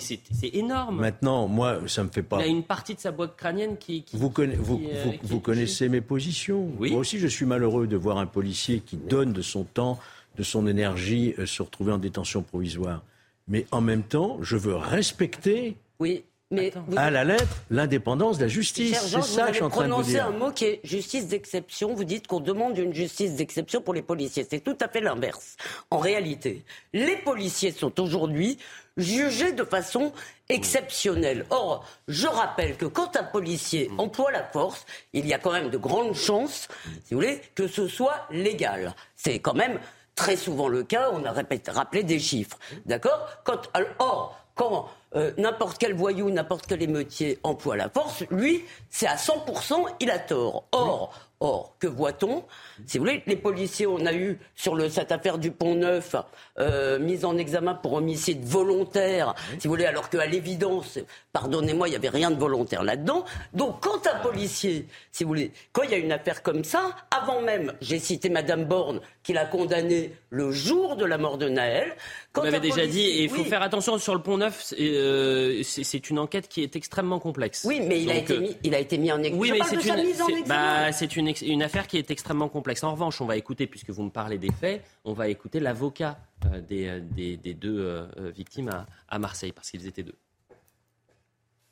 [0.52, 0.96] énorme.
[0.98, 2.38] Maintenant, moi, ça me fait pas.
[2.38, 4.04] Il y a une partie de sa boîte crânienne qui.
[4.14, 4.80] vous, vous,
[5.22, 6.70] vous, connaissez mes positions.
[6.78, 6.90] Oui.
[6.90, 10.00] Moi aussi, je suis malheureux de voir un policier qui donne de son temps,
[10.36, 13.02] de son énergie, euh, se retrouver en détention provisoire
[13.48, 18.48] mais en même temps, je veux respecter oui, mais à la lettre l'indépendance de la
[18.48, 18.96] justice.
[18.96, 20.26] C'est ça que je suis en train de vous dire.
[20.26, 21.94] un mot qui est justice d'exception.
[21.94, 24.46] Vous dites qu'on demande une justice d'exception pour les policiers.
[24.48, 25.56] C'est tout à fait l'inverse.
[25.90, 28.58] En réalité, les policiers sont aujourd'hui
[28.96, 30.12] jugés de façon
[30.48, 31.46] exceptionnelle.
[31.50, 35.70] Or, je rappelle que quand un policier emploie la force, il y a quand même
[35.70, 36.68] de grandes chances,
[37.04, 38.94] si vous voulez, que ce soit légal.
[39.16, 39.80] C'est quand même
[40.16, 41.32] très souvent le cas, on a
[41.72, 42.58] rappelé des chiffres.
[42.86, 43.28] D'accord?
[43.44, 43.60] Quand,
[43.98, 49.16] Or, quand euh, n'importe quel voyou, n'importe quel émeutier emploie la force, lui, c'est à
[49.16, 50.64] 100%, il a tort.
[50.72, 52.44] Or, Or, que voit-on?
[52.86, 56.16] Si vous voulez, les policiers, on a eu sur le, cette affaire du Pont Neuf,
[56.58, 60.98] euh, mise en examen pour homicide volontaire, si vous voulez, alors qu'à l'évidence,
[61.32, 63.24] pardonnez-moi, il n'y avait rien de volontaire là-dedans.
[63.52, 66.96] Donc, quand un policier, si vous voulez, quand il y a une affaire comme ça,
[67.10, 71.48] avant même, j'ai cité Madame Borne, qui l'a condamné le jour de la mort de
[71.48, 71.96] Naël.
[72.32, 75.62] Quand Vous m'avez déjà dit, et il faut faire attention sur le Pont Neuf, euh,
[75.62, 77.64] c'est une enquête qui est extrêmement complexe.
[77.66, 79.40] Oui, mais il, a, été mis, il a été mis en examen.
[79.40, 82.84] Oui, mais c'est une, bah, une une, affaire qui est extrêmement complexe.
[82.84, 86.18] En revanche, on va écouter, puisque vous me parlez des faits, on va écouter l'avocat
[86.52, 88.70] euh, euh, des, deux euh, victimes
[89.08, 90.14] à, Marseille, parce qu'ils étaient deux.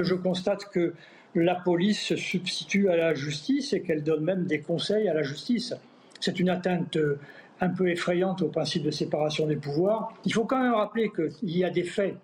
[0.00, 0.94] Je constate que
[1.34, 5.22] la police se substitue à la justice et qu'elle donne même des conseils à la
[5.22, 5.74] justice.
[6.20, 6.98] C'est une atteinte
[7.60, 10.14] un peu effrayante au principe de séparation des pouvoirs.
[10.24, 12.16] Il faut quand même rappeler qu'il y a des faits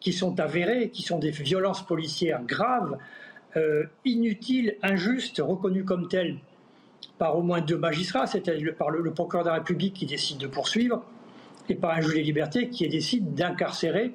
[0.00, 2.98] qui sont avérés, qui sont des violences policières graves,
[4.04, 6.36] inutiles, injustes, reconnues comme telles
[7.18, 10.46] par au moins deux magistrats, c'est-à-dire par le, procureur de la République qui décide de
[10.46, 11.02] poursuivre,
[11.68, 14.14] et par un juge des libertés qui décide d'incarcérer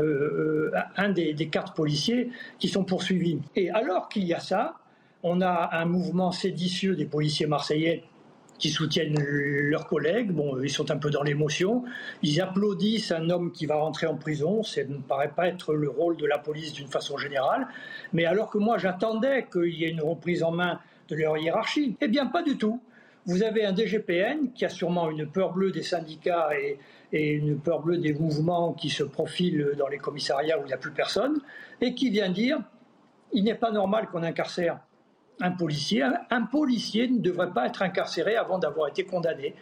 [0.00, 3.40] euh, un des, des quatre policiers qui sont poursuivis.
[3.56, 4.76] Et alors qu'il y a ça,
[5.22, 8.04] on a un mouvement séditieux des policiers marseillais
[8.58, 10.32] qui soutiennent leurs collègues.
[10.32, 11.84] Bon, ils sont un peu dans l'émotion.
[12.22, 14.62] Ils applaudissent un homme qui va rentrer en prison.
[14.62, 17.68] Ça ne paraît pas être le rôle de la police d'une façon générale.
[18.12, 21.96] Mais alors que moi, j'attendais qu'il y ait une reprise en main de leur hiérarchie,
[22.00, 22.80] eh bien, pas du tout.
[23.28, 26.78] Vous avez un DGPN qui a sûrement une peur bleue des syndicats et,
[27.12, 30.78] une peur bleue des mouvements qui se profilent dans les commissariats où il n'y a
[30.78, 31.38] plus personne,
[31.82, 32.58] et qui vient dire
[33.32, 34.80] il n'est pas normal qu'on incarcère
[35.40, 36.02] un policier.
[36.30, 39.54] Un, policier ne devrait pas être incarcéré avant d'avoir été condamné.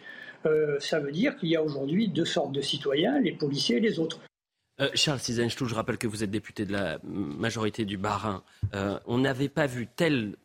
[0.45, 3.81] Euh, ça veut dire qu'il y a aujourd'hui deux sortes de citoyens, les policiers et
[3.81, 4.21] les autres.
[4.79, 8.43] Euh, Charles Cisenchtou, je rappelle que vous êtes député de la majorité du Bas-Rhin.
[8.75, 10.35] Euh, on n'avait pas vu telle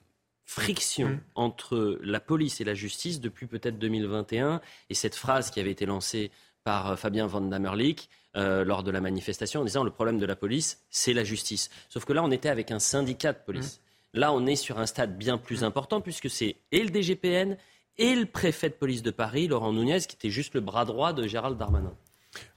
[0.44, 1.20] friction mmh.
[1.35, 4.61] entre la police et la justice depuis peut-être 2021.
[4.90, 6.31] Et cette phrase qui avait été lancée
[6.64, 10.81] par Fabien Van Damerlik lors de la manifestation en disant le problème de la police,
[10.90, 11.70] c'est la justice.
[11.88, 13.81] Sauf que là, on était avec un syndicat de police.
[14.14, 14.18] Mmh.
[14.20, 17.57] Là, on est sur un stade bien plus important puisque c'est et le DGPN
[17.98, 21.12] et le préfet de police de Paris, Laurent Nunez, qui était juste le bras droit
[21.12, 21.94] de Gérald Darmanin.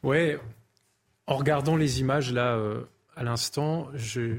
[0.04, 0.40] Ouais,
[1.28, 2.84] en regardant les images là euh,
[3.16, 4.38] à l'instant, je,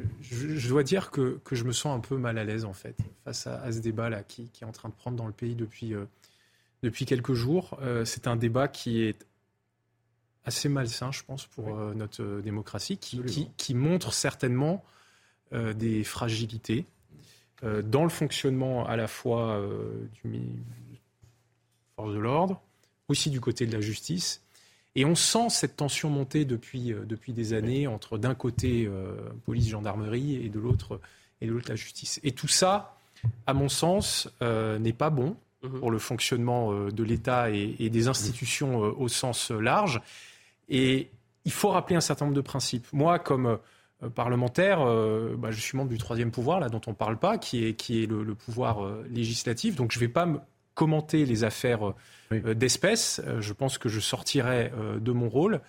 [0.68, 3.72] dois dire que, je me sens un peu mal à l'aise en fait face à,
[3.72, 6.04] ce débat là qui, est en train de prendre dans le pays depuis, euh,
[6.82, 7.78] depuis quelques jours.
[7.82, 9.26] Euh, c'est un débat qui est
[10.44, 14.84] assez malsain, je pense, pour notre démocratie, qui, qui, montre certainement
[15.50, 16.86] des fragilités
[17.64, 20.62] euh, dans le fonctionnement à la fois euh, du
[21.96, 22.60] force de l'ordre,
[23.08, 24.42] aussi du côté de la justice.
[24.96, 28.90] Et on sent cette tension monter depuis, euh, depuis des années entre d'un côté
[29.44, 31.00] police, gendarmerie et de l'autre
[31.40, 32.18] et de l'autre la justice.
[32.24, 32.96] Et tout ça,
[33.46, 35.78] à mon sens, n'est pas bon mhm.
[35.78, 40.00] pour le fonctionnement de l'État et, et, des institutions au sens large.
[40.68, 41.10] Et
[41.44, 42.86] il faut rappeler un certain nombre de principes.
[42.92, 43.58] Moi, comme
[44.02, 47.16] euh, parlementaire, euh, bah, je suis membre du troisième pouvoir, là, dont on ne parle
[47.16, 49.74] pas, qui est, qui est le, pouvoir euh, législatif.
[49.74, 50.38] Donc je ne vais pas me
[50.76, 51.94] commenter les affaires
[52.30, 53.20] d'espèces.
[53.40, 55.60] je pense que je sortirai de mon rôle.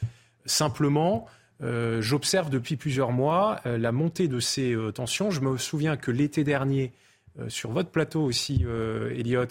[0.46, 1.26] Simplement,
[1.60, 5.32] j'observe depuis plusieurs mois la montée de ces tensions.
[5.32, 6.94] Je me souviens que l'été dernier,
[7.48, 8.66] sur votre plateau aussi,
[9.16, 9.46] Elliot,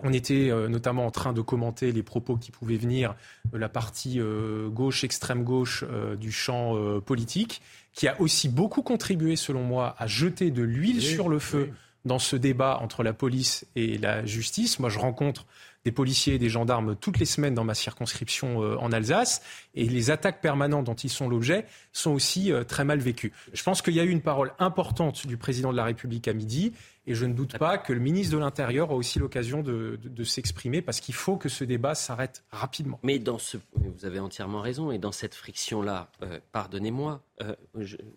[0.00, 3.14] on était notamment en train de commenter les propos qui pouvaient venir
[3.52, 4.20] de la partie
[4.70, 5.84] gauche, extrême gauche
[6.18, 7.62] du champ politique
[7.94, 11.70] qui a aussi beaucoup contribué, selon moi, à jeter de l'huile sur le feu
[12.04, 14.78] dans ce débat entre la police et la justice.
[14.78, 15.46] Moi, je rencontre
[15.84, 19.42] des policiers et des gendarmes toutes les semaines dans ma circonscription euh, en Alsace.
[19.74, 23.32] Et les attaques permanentes dont ils sont l'objet sont aussi euh, très mal vécues.
[23.52, 26.32] Je pense qu'il y a eu une parole importante du président de la République à
[26.32, 26.72] midi.
[27.06, 30.80] Et je ne doute pas que le ministre de l'Intérieur a aussi l'occasion de, s'exprimer
[30.80, 32.98] parce qu'il faut que ce débat s'arrête rapidement.
[33.02, 34.90] Mais dans ce, vous avez entièrement raison.
[34.90, 37.22] Et dans cette friction-là, euh, pardonnez-moi,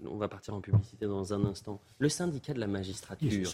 [0.06, 1.82] on va partir en publicité dans un instant.
[2.00, 3.54] Le syndicat de la magistrature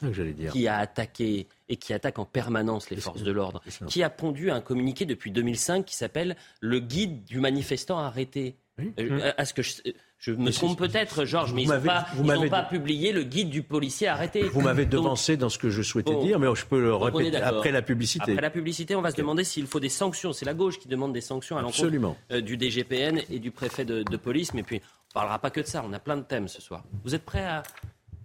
[0.51, 4.51] qui a attaqué et qui attaque en permanence les forces de l'ordre, qui a pondu
[4.51, 8.57] un communiqué depuis 2005 qui s'appelle le guide du manifestant arrêté.
[8.99, 9.83] Euh, à ce que je,
[10.31, 14.43] me trompe peut-être, Georges, mais ils n'ont pas, publié le guide du policier arrêté.
[14.43, 17.71] Vous m'avez devancé dans ce que je souhaitais dire, mais je peux le répéter après
[17.71, 18.31] la publicité.
[18.31, 20.33] Après la publicité, on va se demander s'il faut des sanctions.
[20.33, 23.85] C'est la gauche qui demande des sanctions à l'encontre euh, du DGPN et du préfet
[23.85, 24.53] de, police.
[24.53, 25.83] Mais puis, on ne parlera pas que de ça.
[25.87, 26.83] On a plein de thèmes ce soir.
[27.03, 27.63] Vous êtes prêts à,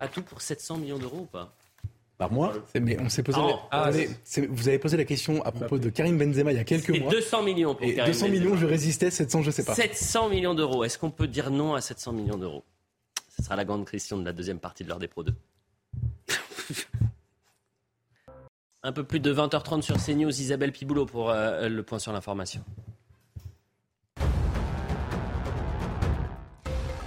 [0.01, 1.53] à tout pour 700 millions d'euros ou pas?
[2.19, 3.39] Par mois Mais on s'est posé.
[3.71, 3.91] Ah,
[4.51, 7.11] vous avez posé la question à propos de Karim Benzema il y a quelques mois.
[7.11, 9.75] 200 millions pour Karim 200 millions, je résistais, 700, je sais pas.
[9.75, 10.85] 700 millions d'euros.
[10.85, 12.65] Est-ce qu'on peut dire non à 700 millions d'euros?
[13.37, 15.33] Ce sera la grande question de la deuxième partie de l'heure des Pro 2.
[18.83, 22.65] Un peu plus de 20h30 sur CNews, Isabelle Piboulot pour euh, le point sur l'information.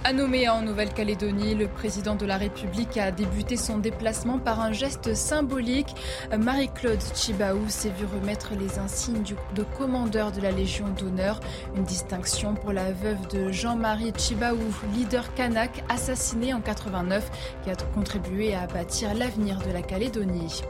[0.04, 4.72] À Nouméa, en Nouvelle-Calédonie, le président de la République a débuté son déplacement par un
[4.72, 5.94] geste symbolique.
[6.36, 9.22] Marie-Claude Chibaou s'est vu remettre les insignes
[9.54, 11.38] de commandeur de la Légion d'honneur,
[11.76, 14.58] une distinction pour la veuve de Jean-Marie Chibaou,
[14.92, 17.30] leader kanak assassiné en 89,
[17.62, 20.62] qui a contribué à bâtir l'avenir de la Calédonie.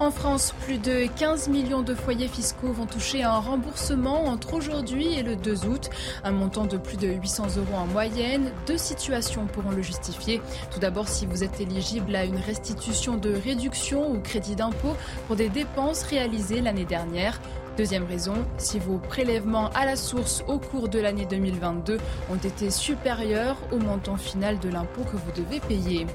[0.00, 5.14] En France, plus de 15 millions de foyers fiscaux vont toucher un remboursement entre aujourd'hui
[5.18, 5.88] et le 2 août,
[6.24, 10.40] un montant de plus de 800 euros en moyenne deux situations pourront le justifier.
[10.70, 15.36] Tout d'abord, si vous êtes éligible à une restitution de réduction ou crédit d'impôt pour
[15.36, 17.40] des dépenses réalisées l'année dernière
[17.76, 21.98] Deuxième raison, si vos prélèvements à la source au cours de l'année 2022
[22.30, 26.06] ont été supérieurs au montant final de l'impôt que vous devez payer.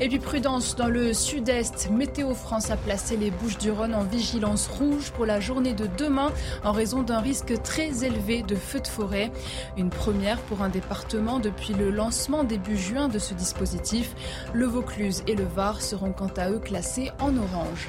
[0.00, 5.12] Et puis prudence dans le sud-est, Météo France a placé les Bouches-du-Rhône en vigilance rouge
[5.12, 6.32] pour la journée de demain
[6.64, 9.30] en raison d'un risque très élevé de feux de forêt.
[9.76, 14.16] Une première pour un département depuis le lancement début juin de ce dispositif.
[14.52, 17.88] Le Vaucluse et le Var seront quant à eux classés en orange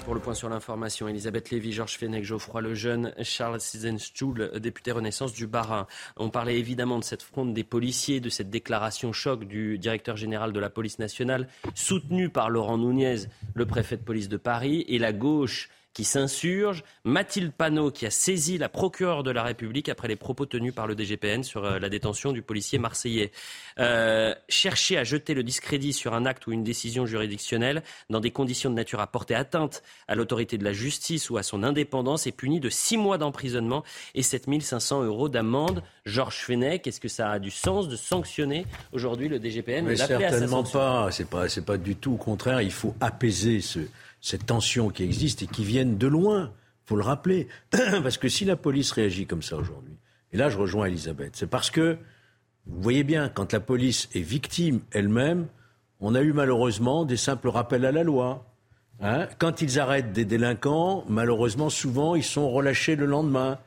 [0.00, 1.06] pour le point sur l'information.
[1.06, 5.86] Elisabeth Lévy, Georges Fenech, Geoffroy Lejeune, Charles Sizenstuhl, député Renaissance du Bas-Rhin.
[6.16, 10.52] On parlait évidemment de cette fronde des policiers, de cette déclaration choc du directeur général
[10.52, 14.98] de la police nationale, soutenu par Laurent Nunez, le préfet de police de Paris, et
[14.98, 20.08] la gauche qui s'insurge, Mathilde Panot qui a saisi la procureure de la République après
[20.08, 23.30] les propos tenus par le DGPN sur euh, la détention du policier marseillais.
[23.78, 28.30] Euh, chercher à jeter le discrédit sur un acte ou une décision juridictionnelle dans des
[28.30, 32.26] conditions de nature à porter atteinte à l'autorité de la justice ou à son indépendance
[32.26, 35.82] est puni de six mois d'emprisonnement et 7500 euros d'amende.
[36.06, 40.64] Georges Fenech, est-ce que ça a du sens de sanctionner aujourd'hui le DGPN Mais certainement
[40.64, 41.10] pas.
[41.10, 42.62] C'est pas, c'est pas du tout au contraire.
[42.62, 43.80] Il faut apaiser ce,
[44.22, 46.52] cette tension qui existe et qui viennent de loin.
[46.86, 47.48] faut le rappeler.
[47.70, 49.96] parce que si la police réagit comme ça aujourd'hui,
[50.32, 51.98] et là je rejoins Elisabeth, c'est parce que,
[52.66, 55.48] vous voyez bien, quand la police est victime elle-même,
[56.00, 58.46] on a eu malheureusement des simples rappels à la loi.
[59.00, 59.26] Hein?
[59.38, 63.58] Quand ils arrêtent des délinquants, malheureusement, souvent, ils sont relâchés le lendemain.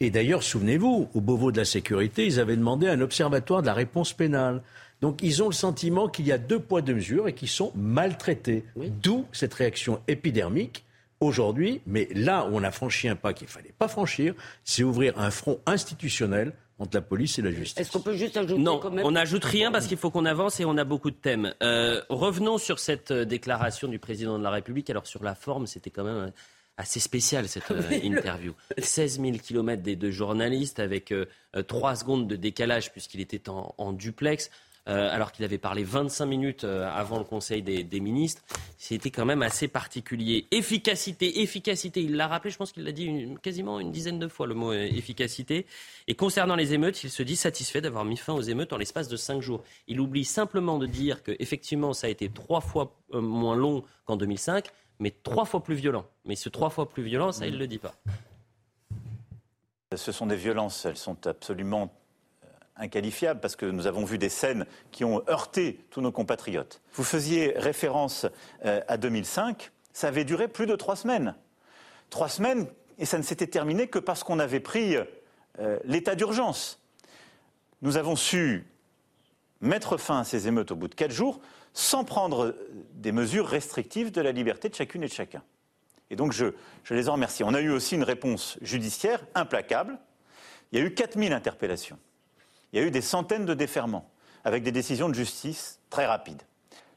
[0.00, 3.74] Et d'ailleurs, souvenez-vous, au Beauvau de la sécurité, ils avaient demandé un observatoire de la
[3.74, 4.62] réponse pénale.
[5.00, 7.72] Donc ils ont le sentiment qu'il y a deux poids, deux mesures et qu'ils sont
[7.76, 8.64] maltraités.
[8.76, 10.84] D'où cette réaction épidermique
[11.20, 11.80] aujourd'hui.
[11.86, 14.34] Mais là où on a franchi un pas qu'il ne fallait pas franchir,
[14.64, 17.78] c'est ouvrir un front institutionnel entre la police et la justice.
[17.80, 19.04] Est-ce qu'on peut juste ajouter Non, quand même...
[19.04, 21.52] on n'ajoute rien parce qu'il faut qu'on avance et on a beaucoup de thèmes.
[21.62, 24.88] Euh, revenons sur cette euh, déclaration du président de la République.
[24.88, 26.30] Alors sur la forme, c'était quand même euh,
[26.76, 27.72] assez spécial cette
[28.04, 28.52] interview.
[28.78, 31.12] 16 000 kilomètres des deux journalistes avec
[31.66, 34.48] trois secondes de décalage puisqu'il était en duplex.
[34.88, 38.42] Euh, alors qu'il avait parlé 25 minutes euh, avant le Conseil des, ministres.
[38.78, 40.46] C'était quand même assez particulier.
[40.50, 44.46] Efficacité, efficacité, il l'a rappelé, je pense qu'il l'a dit quasiment une dizaine de fois
[44.46, 45.66] le mot euh, efficacité.
[46.06, 49.08] Et concernant les émeutes, il se dit satisfait d'avoir mis fin aux émeutes en l'espace
[49.08, 49.62] de cinq jours.
[49.88, 54.68] Il oublie simplement de dire qu'effectivement, ça a été trois fois moins long qu'en 2005,
[55.00, 56.06] mais trois fois plus violent.
[56.24, 57.94] Mais ce trois fois plus violent, ça, il ne le dit pas.
[59.94, 61.92] Ce sont des violences, elles sont absolument
[62.78, 66.80] inqualifiable parce que nous avons vu des scènes qui ont heurté tous nos compatriotes.
[66.94, 68.26] Vous faisiez référence
[68.64, 71.34] euh, à 2005, ça avait duré plus de trois semaines.
[72.10, 72.66] Trois semaines,
[72.98, 76.80] et ça ne s'était terminé que parce qu'on avait pris euh, l'état d'urgence.
[77.82, 78.66] Nous avons su
[79.60, 81.40] mettre fin à ces émeutes au bout de quatre jours
[81.74, 82.56] sans prendre
[82.94, 85.42] des mesures restrictives de la liberté de chacune et de chacun.
[86.10, 86.46] Et donc je,
[86.84, 87.44] je les en remercie.
[87.44, 89.98] On a eu aussi une réponse judiciaire implacable.
[90.72, 91.98] Il y a eu 4000 interpellations
[92.72, 94.10] il y a eu des centaines de déferments,
[94.44, 96.42] avec des décisions de justice très rapides.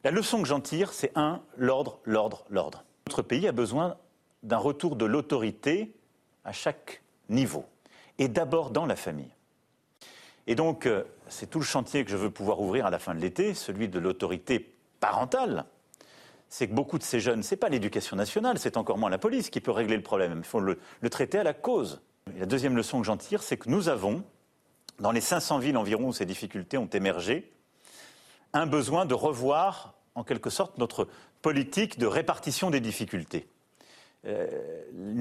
[0.03, 2.83] La leçon que j'en tire, c'est un, l'ordre, l'ordre, l'ordre.
[3.07, 3.97] Notre pays a besoin
[4.43, 5.93] d'un retour de l'autorité
[6.43, 7.65] à chaque niveau,
[8.17, 9.31] et d'abord dans la famille.
[10.47, 13.13] Et donc, euh, c'est tout le chantier que je veux pouvoir ouvrir à la fin
[13.13, 15.65] de l'été, celui de l'autorité parentale.
[16.49, 19.17] C'est que beaucoup de ces jeunes, ce n'est pas l'éducation nationale, c'est encore moins la
[19.17, 20.33] police qui peut régler le problème.
[20.37, 20.77] Il faut le,
[21.09, 22.01] traiter à la cause.
[22.37, 24.23] La deuxième leçon que j'en tire, c'est que nous avons,
[25.01, 27.51] dans les 500 villes environ où ces difficultés ont émergé,
[28.53, 31.07] un besoin de revoir, en quelque sorte, notre
[31.41, 33.47] politique de répartition des difficultés.
[34.27, 34.47] Euh,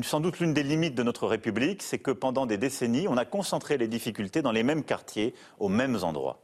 [0.02, 3.24] sans doute l'une des limites de notre République, c'est que pendant des décennies, on a
[3.24, 6.42] concentré les difficultés dans les mêmes quartiers, aux mêmes endroits.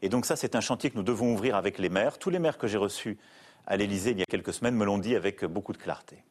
[0.00, 2.18] Et donc ça, c'est un chantier que nous devons ouvrir avec les maires.
[2.18, 3.18] Tous les maires que j'ai reçus
[3.66, 6.22] à l'Élysée il y a quelques semaines me l'ont dit avec beaucoup de clarté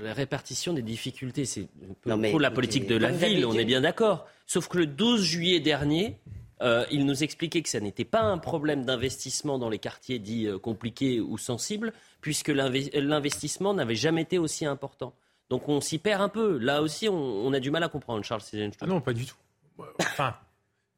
[0.00, 1.68] la répartition des difficultés, c'est
[2.02, 4.26] pour la politique de la ville, on est bien d'accord.
[4.46, 6.18] Sauf que le 12 juillet dernier,
[6.62, 10.46] euh, il nous expliquait que ça n'était pas un problème d'investissement dans les quartiers dits
[10.46, 15.14] euh, compliqués ou sensibles, puisque l'investissement n'avait jamais été aussi important.
[15.50, 16.58] Donc on s'y perd un peu.
[16.58, 18.42] Là aussi, on, a du mal à comprendre, Charles
[18.80, 19.36] Ah non, pas du tout.
[20.00, 20.34] Enfin,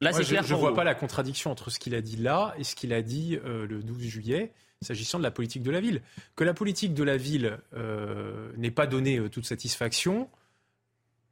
[0.01, 2.75] là, je ne vois pas la contradiction entre ce qu'il a dit là et ce
[2.75, 6.03] qu'il a dit euh, le 12 juillet s'agissant de la politique de la ville.
[6.37, 10.29] Que la politique de la ville euh, n'ait pas donné euh, toute satisfaction,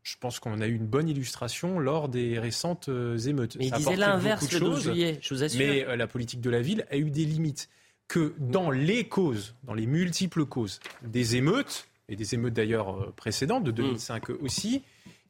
[0.03, 3.57] je pense qu'on a eu une bonne illustration lors des récentes euh, émeutes.
[3.57, 5.59] Mais il disait l'inverse le 12 juillet, je vous assure.
[5.59, 7.69] Mais la politique de la ville a eu des limites.
[8.07, 13.65] Que dans les causes, dans les multiples causes des émeutes, et des émeutes d'ailleurs précédentes,
[13.65, 14.37] de 2005 mm.
[14.41, 14.83] aussi,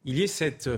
[0.05, 0.69] il y ait cette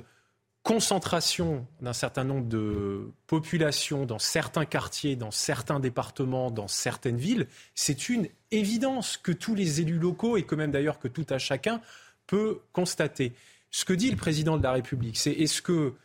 [0.64, 7.48] concentration d'un certain nombre de populations dans certains quartiers, dans certains départements, dans certaines villes,
[7.74, 11.40] c'est une évidence que tous les élus locaux, et que même d'ailleurs que tout à
[11.40, 11.82] chacun,
[12.28, 13.34] peut constater.
[13.72, 15.96] Ce que dit le président de la République, c'est est-ce que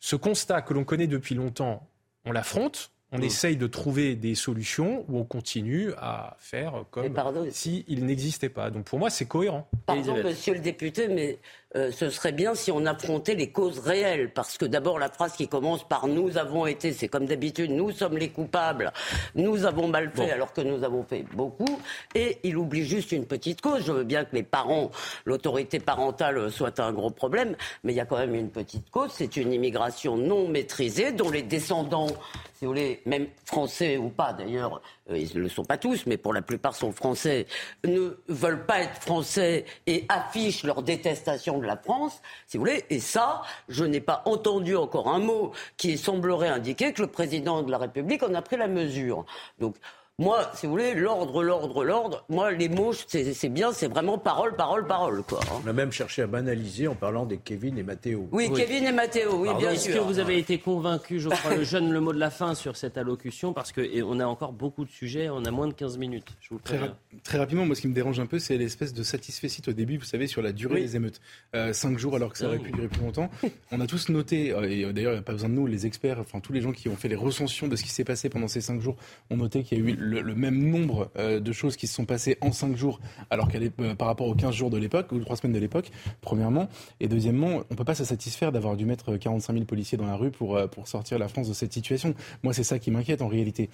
[0.00, 1.88] ce constat que l'on connaît depuis longtemps,
[2.24, 3.24] on l'affronte on mm.
[3.24, 7.08] essaye de trouver des solutions où on continue à faire comme
[7.50, 8.70] s'il n'existait pas.
[8.70, 9.68] Donc pour moi, c'est cohérent.
[9.86, 11.38] Pardon, monsieur le député, mais
[11.76, 14.32] euh, ce serait bien si on affrontait les causes réelles.
[14.32, 17.90] Parce que d'abord, la phrase qui commence par nous avons été, c'est comme d'habitude, nous
[17.90, 18.92] sommes les coupables,
[19.34, 21.78] nous avons mal fait alors que nous avons fait beaucoup.
[22.14, 23.84] Et il oublie juste une petite cause.
[23.84, 24.90] Je veux bien que les parents,
[25.26, 29.10] l'autorité parentale soit un gros problème, mais il y a quand même une petite cause.
[29.12, 32.08] C'est une immigration non maîtrisée dont les descendants,
[32.54, 34.80] si vous voulez, même français ou pas d'ailleurs,
[35.10, 37.46] euh, ils ne le sont pas tous, mais pour la plupart sont français,
[37.84, 42.84] ne veulent pas être français et affichent leur détestation de la France, si vous voulez.
[42.90, 47.62] Et ça, je n'ai pas entendu encore un mot qui semblerait indiquer que le président
[47.62, 49.24] de la République en a pris la mesure.
[49.58, 49.76] Donc,
[50.20, 54.56] moi, si vous voulez, l'ordre, l'ordre, l'ordre, moi, les mots, c'est bien, c'est vraiment parole,
[54.56, 55.22] parole, parole.
[55.22, 55.38] Quoi.
[55.44, 55.60] Hein.
[55.64, 58.28] On a même cherché à banaliser en parlant des Kevin et Mathéo.
[58.32, 59.92] Oui, Kevin et Mathéo, oui, bien sûr.
[59.92, 62.56] Est-ce que vous avez été convaincu, je crois, le jeune, le mot de la fin
[62.56, 65.98] sur cette allocution Parce qu'on a encore beaucoup de sujets, on a moins de 15
[65.98, 66.26] minutes.
[66.40, 66.80] Je vous très,
[67.22, 69.98] très, rapidement, moi, ce qui me dérange un peu, c'est l'espèce de satisfait au début,
[69.98, 71.20] vous savez, sur la durée des émeutes.
[71.54, 73.30] Euh, cinq jours alors que ça aurait pu durer plus longtemps.
[73.70, 75.86] On a tous noté, euh, et d'ailleurs, il n'y a pas besoin de nous, les
[75.86, 78.28] experts, enfin tous les gens qui ont fait les recensions de ce qui s'est passé
[78.28, 78.96] pendant ces cinq jours,
[79.30, 82.04] ont noté qu'il y a eu le même nombre euh, de choses qui se sont
[82.04, 85.12] passées en 5 jours, alors qu'elle est euh, par rapport aux 15 jours de l'époque,
[85.12, 85.90] ou 3 semaines de l'époque,
[86.20, 86.68] premièrement.
[87.00, 90.06] Et deuxièmement, on ne peut pas se satisfaire d'avoir dû mettre 45 000 policiers dans
[90.06, 92.14] la rue pour, euh, pour sortir la France de cette situation.
[92.42, 93.70] Moi, c'est ça qui m'inquiète en réalité.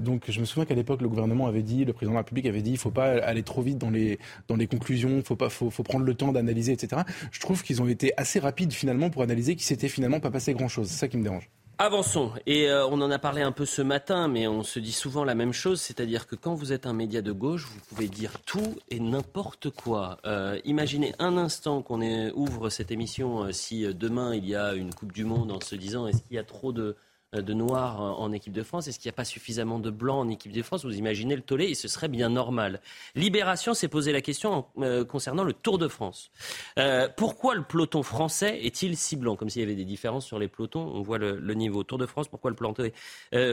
[0.00, 2.46] donc, je me souviens qu'à l'époque, le gouvernement avait dit, le président de la République
[2.46, 4.18] avait dit, il faut pas aller trop vite dans les,
[4.48, 7.02] dans les conclusions, il faut, faut, faut prendre le temps d'analyser, etc.
[7.30, 10.54] Je trouve qu'ils ont été assez rapides finalement pour analyser qu'il s'était finalement pas passé
[10.54, 10.88] grand-chose.
[10.88, 11.50] C'est ça qui me dérange.
[11.82, 12.32] Avançons.
[12.44, 15.24] Et euh, on en a parlé un peu ce matin, mais on se dit souvent
[15.24, 18.38] la même chose, c'est-à-dire que quand vous êtes un média de gauche, vous pouvez dire
[18.44, 20.18] tout et n'importe quoi.
[20.26, 24.92] Euh, imaginez un instant qu'on ouvre cette émission euh, si demain il y a une
[24.92, 26.96] Coupe du Monde en se disant est-ce qu'il y a trop de
[27.32, 30.28] de noirs en équipe de France Est-ce qu'il n'y a pas suffisamment de blancs en
[30.28, 30.84] équipe de France?
[30.84, 32.80] Vous imaginez le tollé et ce serait bien normal.
[33.14, 36.30] Libération s'est posé la question euh, concernant le Tour de France.
[36.78, 39.36] Euh, pourquoi le peloton français est-il si blanc?
[39.36, 41.84] Comme s'il y avait des différences sur les pelotons, on voit le, niveau.
[41.84, 42.90] Tour de France, pourquoi le peloton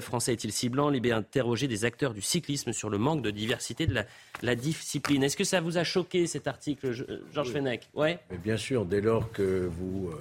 [0.01, 0.89] français est-il si blanc?
[0.89, 4.03] Libé interrogé des acteurs du cyclisme sur le manque de diversité de
[4.41, 5.23] la, discipline.
[5.23, 6.91] Est-ce que ça vous a choqué cet article,
[7.31, 7.89] Georges Fenech?
[7.93, 8.19] Ouais.
[8.43, 10.11] Bien sûr, dès lors que vous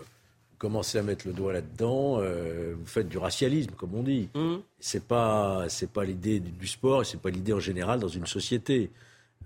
[0.59, 4.29] commencez à mettre le doigt là-dedans, euh, vous faites du racialisme, comme on dit.
[4.35, 4.57] Mmh.
[4.81, 8.27] C'est pas c'est pas l'idée du sport et c'est pas l'idée en général dans une
[8.27, 8.91] société.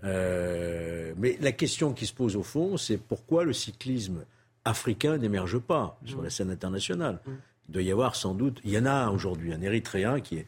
[0.05, 4.25] Euh, mais la question qui se pose au fond, c'est pourquoi le cyclisme
[4.65, 6.25] africain n'émerge pas sur mmh.
[6.25, 7.19] la scène internationale.
[7.27, 7.31] Mmh.
[7.69, 10.47] Il doit y avoir sans doute, il y en a aujourd'hui, un Érythréen qui est,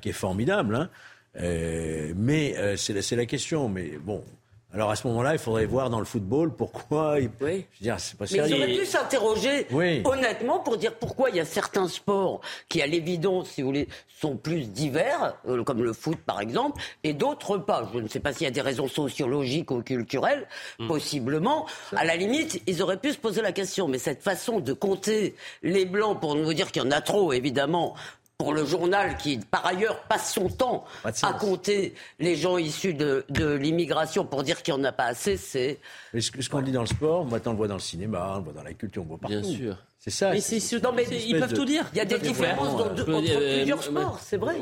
[0.00, 0.90] qui est formidable, hein.
[1.36, 3.68] euh, mais c'est la, la question.
[3.68, 4.24] Mais bon,
[4.74, 7.20] alors à ce moment-là, il faudrait voir dans le football pourquoi.
[7.20, 7.30] Il...
[7.40, 7.64] Oui.
[7.72, 8.42] Je veux dire, c'est pas sérieux.
[8.42, 9.66] Mais ils auraient pu s'interroger
[10.04, 13.88] honnêtement pour dire pourquoi il y a certains sports qui, à l'évidence, si vous voulez,
[14.20, 17.88] sont plus divers, euh, comme le foot par exemple, et d'autres pas.
[17.94, 20.46] Je ne sais pas s'il y a des raisons sociologiques ou culturelles,
[20.78, 20.88] hmm.
[20.88, 21.66] possiblement.
[21.94, 23.88] À la limite, ils auraient pu se poser la question.
[23.88, 27.32] Mais cette façon de compter les blancs pour nous dire qu'il y en a trop,
[27.32, 27.94] évidemment,
[28.38, 30.84] pour le journal qui, par ailleurs, passe son temps
[31.22, 33.24] à compter les gens issus de,
[33.56, 35.80] l'immigration pour dire qu'il n'y en a pas assez, c'est...
[36.18, 38.44] ce, qu'on dit dans le sport, maintenant on le voit dans le cinéma, on le
[38.44, 39.40] voit dans la culture, on le voit partout.
[39.40, 39.76] Bien sûr.
[39.98, 40.30] C'est ça.
[40.30, 40.40] Mais
[40.82, 41.88] non, mais ils peuvent tout dire.
[41.92, 44.56] Il y a des différences entre plusieurs sports, c'est vrai.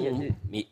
[0.51, 0.67] Mais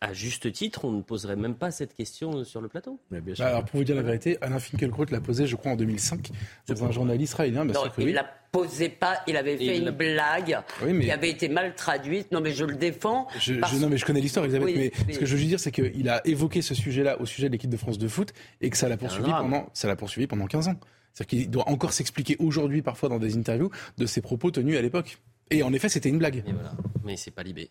[0.00, 3.00] à, juste titre, on ne poserait même pas cette question sur le plateau.
[3.10, 6.30] Bah, alors, pour vous dire la vérité, Alain Finkielkraut l'a posé, je crois, en 2005,
[6.68, 7.64] dans un journal israélien.
[7.64, 10.58] non, il ne la posait pas, il avait fait une blague
[11.00, 12.32] qui avait été mal traduite.
[12.32, 13.26] Non, mais je le défends.
[13.40, 16.08] Je, non, mais je connais l'histoire, Elisabeth, mais, ce que je veux dire, c'est qu'il
[16.08, 18.88] a évoqué ce sujet-là au sujet de l'équipe de France de foot et que ça
[18.88, 20.76] l'a poursuivi, pendant, ça l'a poursuivi pendant 15 ans.
[21.14, 24.82] C'est-à-dire qu'il doit encore s'expliquer aujourd'hui, parfois dans des interviews, de ses propos tenus à
[24.82, 25.18] l'époque.
[25.50, 26.42] Et en effet, c'était une blague.
[26.46, 26.72] Mais voilà.
[27.04, 27.70] Mais c'est pas libé.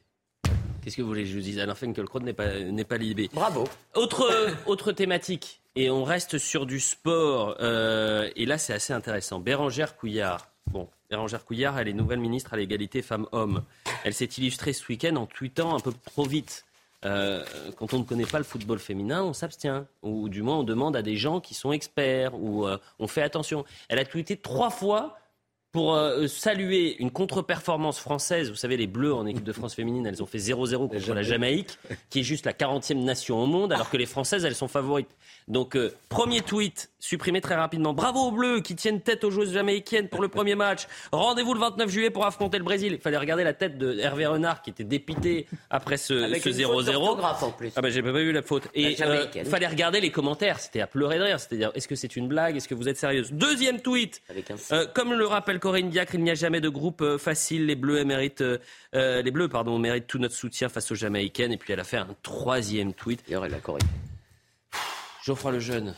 [0.81, 3.29] Qu'est-ce que vous voulez que je vous dise Alain Finkielkraut n'est pas, n'est pas libé.
[3.33, 3.65] Bravo.
[3.95, 4.31] Autre,
[4.65, 9.39] autre thématique, et on reste sur du sport, euh, et là c'est assez intéressant.
[9.39, 10.49] Bérangère Couillard.
[10.67, 13.63] Bon, Bérangère Couillard, elle est nouvelle ministre à l'égalité femmes-hommes.
[14.03, 16.65] Elle s'est illustrée ce week-end en tweetant un peu trop vite.
[17.03, 17.43] Euh,
[17.77, 19.85] quand on ne connaît pas le football féminin, on s'abstient.
[20.03, 23.21] Ou du moins, on demande à des gens qui sont experts, ou euh, on fait
[23.21, 23.63] attention.
[23.87, 25.17] Elle a tweeté trois fois
[25.71, 28.49] pour euh, saluer une contre-performance française.
[28.49, 31.23] Vous savez, les Bleus en équipe de France féminine, elles ont fait 0-0 contre la
[31.23, 31.77] Jamaïque,
[32.09, 35.09] qui est juste la 40e nation au monde, alors que les Françaises, elles sont favorites.
[35.47, 37.93] Donc, euh, premier tweet, supprimé très rapidement.
[37.93, 40.87] Bravo aux Bleus qui tiennent tête aux joueuses jamaïcaines pour le premier match.
[41.11, 42.93] Rendez-vous le 29 juillet pour affronter le Brésil.
[42.93, 47.17] Il fallait regarder la tête de Hervé Renard qui était dépité après ce 0-0.
[47.75, 48.67] Ah ben j'ai pas vu la faute.
[48.73, 50.59] Et il euh, fallait regarder les commentaires.
[50.59, 51.39] C'était à pleurer de rire.
[51.39, 52.55] C'est-à-dire, est-ce que c'est une blague?
[52.57, 54.21] Est-ce que vous êtes sérieuse Deuxième tweet.
[54.71, 57.67] Euh, comme le rappelle Corinne Diacre, il n'y a jamais de groupe facile.
[57.67, 58.43] Les Bleus méritent,
[58.93, 61.53] les Bleus pardon, méritent tout notre soutien face aux Jamaïcaines.
[61.53, 63.23] Et puis elle a fait un troisième tweet.
[63.29, 63.87] Et la Corinne.
[65.23, 65.95] Geoffroy le Jeune.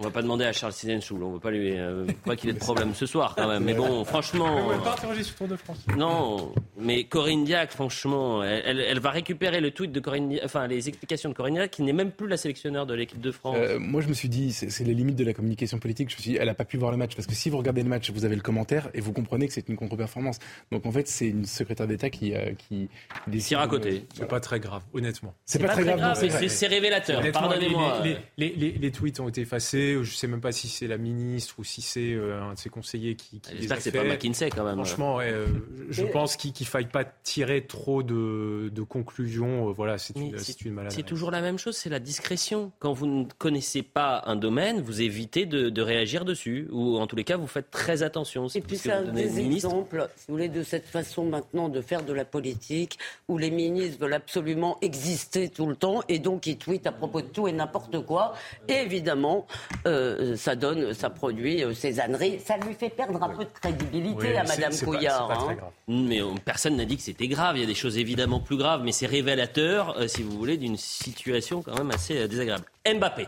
[0.00, 2.48] On va pas demander à Charles Sidensoul, on ne veut pas lui, euh, pas qu'il
[2.50, 3.64] ait de problème ce soir quand même.
[3.64, 4.68] Mais bon, franchement.
[4.68, 5.78] On pas sur Tour de France.
[5.96, 11.30] Non, mais Corinne Diac, franchement, elle, va récupérer le tweet de Corinne, enfin les explications
[11.30, 13.56] de Corinne Diac, qui n'est même plus la sélectionneur de l'équipe de France.
[13.58, 16.10] Euh, moi, je me suis dit, c'est les limites de la communication politique.
[16.10, 17.58] Je me suis dit, elle a pas pu voir le match parce que si vous
[17.58, 20.38] regardez le match, vous avez le commentaire et vous comprenez que c'est une contre-performance.
[20.70, 22.88] Donc en fait, c'est une secrétaire d'État qui euh, qui
[23.26, 23.58] décide.
[23.58, 24.04] à côté.
[24.14, 25.34] C'est pas très grave, honnêtement.
[25.44, 26.16] C'est pas, très grave.
[26.46, 27.20] c'est révélateur.
[27.32, 28.00] Pardonnez-moi.
[28.36, 29.87] Les, les tweets ont été effacés.
[29.94, 32.58] Je ne sais même pas si c'est la ministre ou si c'est euh, un de
[32.58, 33.40] ses conseillers qui.
[33.40, 34.74] qui J'espère que c'est pas McKinsey quand même.
[34.74, 35.46] Franchement, euh,
[35.90, 39.68] je pense qu'il ne faille pas tirer trop de, conclusions.
[39.68, 40.96] Euh, voilà, c'est une, une maladie.
[40.96, 42.72] C'est toujours la même chose, c'est la discrétion.
[42.78, 47.16] Quand vous ne connaissez pas un domaine, vous évitez de, réagir dessus, ou en tous
[47.16, 48.48] les cas, vous faites très attention.
[48.48, 52.02] Et puis c'est un des exemples, si vous voulez, de cette façon maintenant de faire
[52.02, 56.58] de la politique, où les ministres veulent absolument exister tout le temps, et donc ils
[56.58, 58.34] tweetent à propos de tout et n'importe quoi.
[58.68, 59.46] Et évidemment,
[59.86, 62.40] euh, ça donne, ça produit euh, ces âneries.
[62.44, 65.30] Ça lui fait perdre un peu de crédibilité à Madame Couillard.
[65.30, 65.56] Hein.
[65.88, 67.56] Mais personne n'a dit que c'était grave.
[67.56, 70.56] Il y a des choses évidemment plus graves, mais c'est révélateur, euh, si vous voulez,
[70.56, 72.64] d'une situation quand même assez désagréable.
[72.86, 73.26] Mbappé.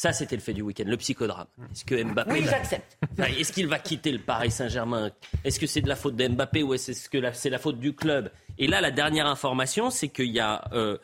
[0.00, 1.46] Ça, c'était le fait du week-end, le psychodrame.
[1.70, 2.32] Est-ce que Mbappé.
[2.32, 2.96] Oui, j'accepte.
[3.18, 5.10] Est-ce qu'il va quitter le Paris Saint-Germain?
[5.44, 7.94] Est-ce que c'est de la faute de Mbappé ou est-ce que c'est la faute du
[7.94, 8.30] club?
[8.56, 10.64] Et là, la dernière information, c'est qu'il y a.
[10.72, 10.96] Euh,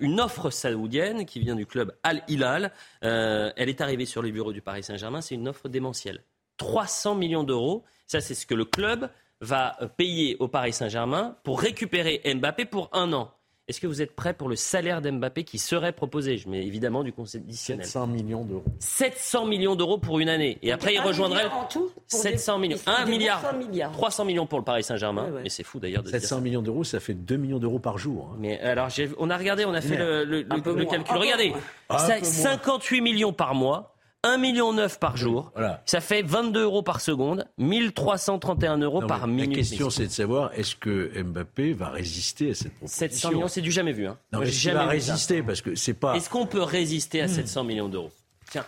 [0.00, 2.72] une offre saoudienne qui vient du club Al Hilal.
[3.04, 5.20] Euh, elle est arrivée sur les bureaux du Paris Saint-Germain.
[5.20, 6.24] C'est une offre démentielle.
[6.56, 7.84] 300 millions d'euros.
[8.08, 9.08] Ça, c'est ce que le club
[9.40, 13.32] va euh, payer au Paris Saint-Germain pour récupérer Mbappé pour un an.
[13.70, 16.38] Est-ce que vous êtes prêt pour le salaire d'Mbappé qui serait proposé?
[16.38, 17.86] Je mets évidemment du conditionnel.
[17.86, 18.64] 700 millions d'euros.
[18.80, 20.58] 700 millions d'euros pour une année.
[20.62, 21.46] Et après, il rejoindrait.
[21.46, 22.78] En tout 700 millions.
[22.84, 23.92] 1 milliard.
[23.92, 25.28] 300 millions pour le Paris Saint-Germain.
[25.44, 28.30] Mais c'est fou d'ailleurs de 700 millions d'euros, ça fait 2 millions d'euros par jour.
[28.32, 28.38] Hein.
[28.40, 31.16] Mais alors, on a regardé, on a fait le, calcul.
[31.16, 31.54] Regardez,
[31.88, 33.94] 58 millions par mois.
[34.24, 35.52] 1,9 million par jour.
[35.86, 39.50] Ça fait 22 euros par seconde, 1331 euros par minute.
[39.50, 43.48] La question, c'est de savoir est-ce que Mbappé va résister à cette proposition 700 millions,
[43.48, 44.06] c'est du jamais vu.
[44.06, 44.18] Hein.
[44.32, 46.16] Non, est-ce qu'il va résister Parce que c'est pas.
[46.16, 48.10] Est-ce qu'on peut résister à 700 millions d'euros?
[48.50, 48.66] Tiens.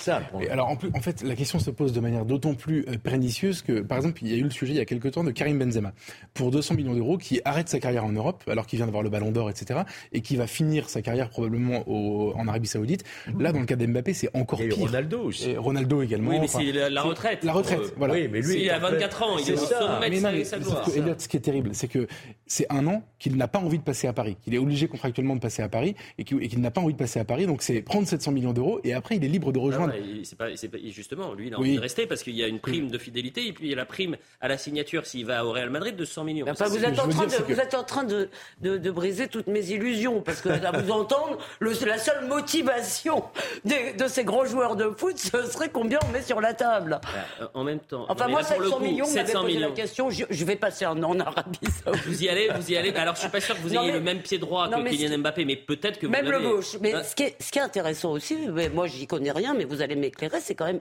[0.00, 2.96] Ça, alors en, plus, en fait, la question se pose de manière d'autant plus euh,
[2.96, 5.24] pernicieuse que, par exemple, il y a eu le sujet il y a quelques temps
[5.24, 5.92] de Karim Benzema
[6.34, 9.10] pour 200 millions d'euros qui arrête sa carrière en Europe alors qu'il vient d'avoir le
[9.10, 9.80] Ballon d'Or, etc.
[10.12, 13.04] et qui va finir sa carrière probablement au, en Arabie Saoudite.
[13.38, 14.78] Là, dans le cas d'Mbappé, c'est encore et pire.
[14.78, 15.50] Ronaldo aussi.
[15.50, 16.30] Et Ronaldo également.
[16.30, 17.44] Oui, mais c'est la, retraite.
[17.44, 18.14] La retraite, voilà.
[18.14, 19.98] Oui, mais lui, il a 24 ans, il est, ça.
[20.00, 20.88] Mais non, sa gloire.
[21.18, 22.06] ce qui est terrible, c'est que
[22.46, 25.36] c'est un an qu'il n'a pas envie de passer à Paris, qu'il est obligé contractuellement
[25.36, 27.46] de passer à Paris et qu'il n'a pas envie de passer à Paris.
[27.46, 29.58] Donc c'est prendre 700 millions d'euros et après il est libre de
[30.36, 30.48] pas,
[30.90, 33.46] justement, lui, il a envie de rester parce qu'il y a une prime de fidélité
[33.46, 35.96] et puis il y a la prime à la signature s'il va au Real Madrid
[35.96, 36.46] de 100 millions.
[36.48, 38.28] Enfin, vous, êtes en train de, vous êtes en train de,
[38.60, 43.24] de, briser toutes mes illusions parce que à vous entendre, le, la seule motivation
[43.64, 47.00] de ces gros joueurs de foot, ce serait combien on met sur la table?
[47.40, 48.06] Euh, en même temps.
[48.08, 51.20] Enfin, moi, 700 millions, vous m'avez posé la question, je, vais passer un an en
[51.20, 52.06] Arabie Saoudite.
[52.06, 52.92] Vous y allez, vous y allez.
[52.92, 55.44] Alors, je suis pas sûr que vous ayez le même pied droit que Kylian Mbappé,
[55.44, 56.76] mais peut-être que vous Même le gauche.
[56.80, 59.54] Mais hein ce, qui est, ce qui est intéressant aussi, mais moi, j'y connais rien,
[59.54, 60.80] mais vous allez m'éclairer, c'est quand même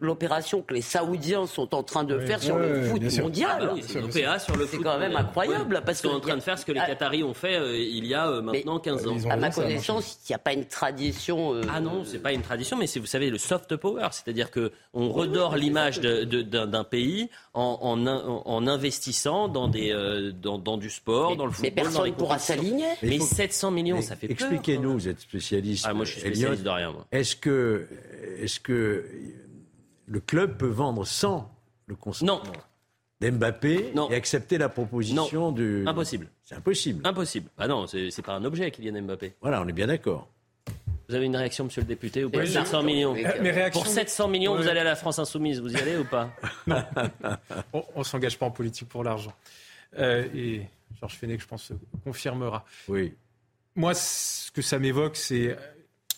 [0.00, 3.58] l'opération que les Saoudiens sont en train de faire sur le foot mondial.
[3.60, 5.82] Ah bah c'est sur le C'est quand même incroyable.
[5.84, 6.86] Parce qu'ils sont en train de faire ce que les ah.
[6.86, 9.16] Qataris ont fait euh, il y a euh, maintenant 15 ans.
[9.28, 11.54] À ma connaissance, il n'y a pas une tradition.
[11.54, 14.08] Euh, ah non, c'est pas une tradition, mais c'est, vous savez, le soft power.
[14.12, 18.06] C'est-à-dire qu'on redore l'image d'un pays en,
[18.46, 19.92] en, investissant dans, des,
[20.40, 21.72] dans, du sport, dans le football.
[21.74, 22.86] Mais personne ne pourra s'aligner.
[23.02, 25.86] Mais 700 millions, ça fait Expliquez-nous, vous êtes spécialiste.
[25.88, 26.94] Ah, moi, je suis spécialiste de rien.
[27.10, 27.88] Est-ce que,
[28.40, 29.04] est-ce que
[30.06, 31.50] le club peut vendre sans
[31.86, 32.42] le consentement
[33.20, 35.84] d'Mbappé et accepter la proposition du.
[35.86, 36.28] Impossible.
[36.42, 37.06] C'est impossible.
[37.06, 37.50] Impossible.
[37.58, 39.34] Ah non, c'est pas un objet qu'il vienne Mbappé.
[39.40, 40.28] Voilà, on est bien d'accord.
[41.08, 43.16] Vous avez une réaction, monsieur le député, ou pas 700 millions.
[43.72, 46.30] Pour 700 millions, vous allez à la France Insoumise, vous y allez ou pas
[47.72, 49.32] On ne s'engage pas en politique pour l'argent.
[49.98, 50.62] Euh, et
[50.98, 52.64] Georges Fenech, je pense, confirmera.
[52.88, 53.14] Oui.
[53.76, 55.56] Moi, ce que ça m'évoque, c'est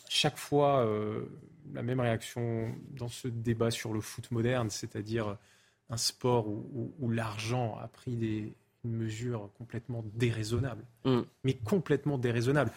[0.08, 0.86] chaque fois.
[0.86, 1.28] Euh,
[1.74, 5.36] la même réaction dans ce débat sur le foot moderne, c'est-à-dire
[5.90, 8.52] un sport où, l'argent a pris des,
[8.84, 10.84] une mesure complètement déraisonnable.
[11.04, 11.20] Mm.
[11.44, 12.70] Mais complètement déraisonnable.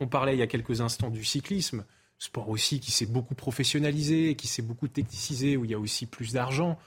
[0.00, 1.84] On parlait il y a quelques instants du cyclisme,
[2.18, 6.06] sport aussi qui s'est beaucoup professionnalisé, qui s'est beaucoup technicisé, où il y a aussi
[6.06, 6.78] plus d'argent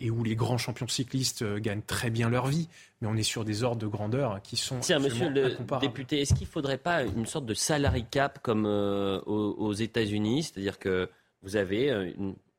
[0.00, 2.68] et où les grands champions cyclistes euh, gagnent très bien leur vie,
[3.00, 6.34] mais on est sur des ordres de grandeur qui sont Tiens, monsieur le député, est-ce
[6.34, 11.10] qu'il ne faudrait pas une sorte de salary cap comme euh, aux, États-Unis, c'est-à-dire que
[11.42, 12.10] vous avez euh,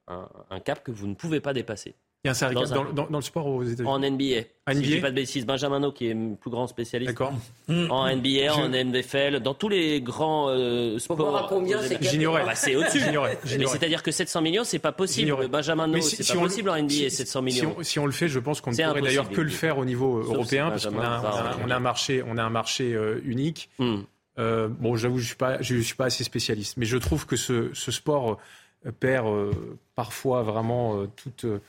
[0.07, 1.95] un, cap que vous ne pouvez pas dépasser
[2.34, 3.89] il y a un dans, dans, le sport aux États-Unis.
[3.89, 4.07] En NBA.
[4.09, 4.43] NBA.
[4.71, 7.11] Si je dis pas de bêtises, Benjamin qui est le plus grand spécialiste.
[7.11, 7.34] D'accord.
[7.69, 11.47] En NBA, en NFL, dans tous les grands euh, sports.
[11.49, 12.45] combien c'est J'ignorais.
[12.45, 13.01] Bah, c'est au-dessus.
[13.57, 15.47] Mais c'est-à-dire que 700 millions, c'est pas possible.
[15.47, 17.75] Benjamin No, c'est pas possible en NBA, 700 millions.
[17.82, 20.19] Si on, le fait, je pense qu'on ne pourrait d'ailleurs que le faire au niveau
[20.19, 23.69] européen, parce qu'on a, on a, un marché, on a un marché euh, unique.
[23.80, 24.01] Hmm.
[24.39, 27.36] Euh, bon, j'avoue, je suis pas, je suis pas assez spécialiste, mais je trouve que
[27.36, 28.38] ce, ce sport
[28.91, 29.51] perd euh,
[29.95, 31.59] parfois vraiment euh, tout, euh,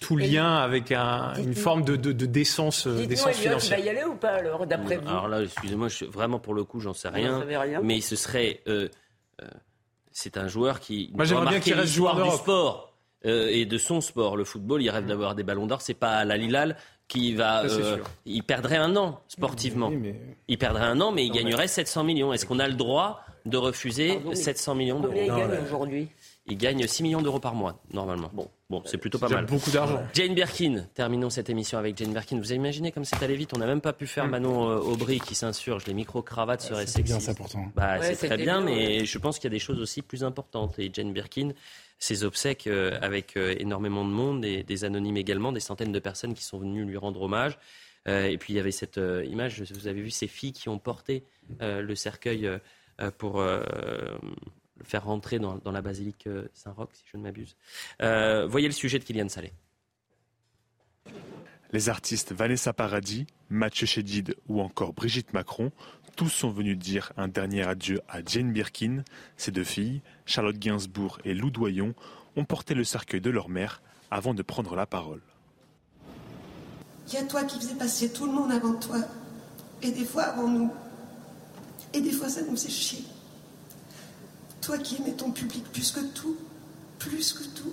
[0.00, 3.78] tout lien avec une forme de, de, de décence, décence financière.
[3.78, 6.64] Il va y aller ou pas alors, d'après vous Alors là, excusez-moi, vraiment pour le
[6.64, 7.80] coup, j'en sais rien, rien.
[7.82, 8.62] Mais ce serait.
[10.12, 11.10] c'est un joueur qui.
[11.14, 12.94] Moi, j'aimerais bien qu'il reste joueur du sport.
[13.24, 15.80] et de son sport, le football, il rêve d'avoir des ballons d'or.
[15.80, 16.76] C'est pas la Lilal
[17.08, 17.64] qui va.
[18.24, 19.92] il perdrait un an sportivement.
[20.48, 22.32] Il perdrait un an, mais il gagnerait 700 millions.
[22.32, 25.14] Est-ce qu'on a le droit de refuser 700 millions d'euros
[25.64, 26.08] aujourd'hui?
[26.48, 28.30] Il gagne 6 millions d'euros par mois, normalement.
[28.32, 29.46] Bon, bon c'est plutôt pas mal.
[29.46, 30.00] beaucoup d'argent.
[30.14, 32.38] Jane Birkin, terminons cette émission avec Jane Birkin.
[32.38, 33.52] Vous avez imaginé comme c'est allé vite?
[33.54, 34.30] On n'a même pas pu faire mm.
[34.30, 35.86] Manon euh, Aubry qui s'insurge.
[35.86, 36.92] Les micro-cravates seraient sexy.
[36.94, 37.66] C'est bien ça pourtant.
[37.74, 40.78] Bah, c'est très bien, mais je pense qu'il y a des choses aussi plus importantes.
[40.78, 41.50] Et Jane Birkin,
[41.98, 45.98] ses obsèques euh, avec euh, énormément de monde, et des anonymes également, des centaines de
[45.98, 47.58] personnes qui sont venues lui rendre hommage.
[48.06, 51.24] et puis il y avait cette image, vous avez vu ces filles qui ont porté
[51.60, 52.48] le cercueil
[53.18, 53.42] pour
[54.78, 57.56] le faire rentrer dans, la basilique euh, Saint-Roch, si je ne m'abuse.
[58.02, 59.52] Euh, voyez le sujet de Kylian Salé.
[61.72, 65.72] Les artistes Vanessa Paradis, Mathieu Chédid ou encore Brigitte Macron,
[66.16, 69.04] tous sont venus dire un dernier adieu à Jane Birkin.
[69.36, 71.94] Ces deux filles, Charlotte Gainsbourg et Lou Doyon,
[72.36, 75.20] ont porté le cercueil de leur mère avant de prendre la parole.
[77.08, 78.98] Il y a toi qui faisais passer tout le monde avant toi,
[79.82, 80.72] et des fois avant nous.
[81.92, 83.04] Et des fois ça nous faisait chier.
[84.66, 86.36] Toi qui aimais ton public plus que tout,
[86.98, 87.72] plus que tout.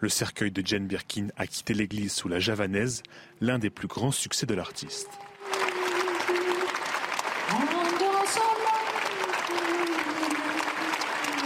[0.00, 3.02] Le cercueil de Jane Birkin a quitté l'église sous la javanaise,
[3.40, 5.08] l'un des plus grands succès de l'artiste.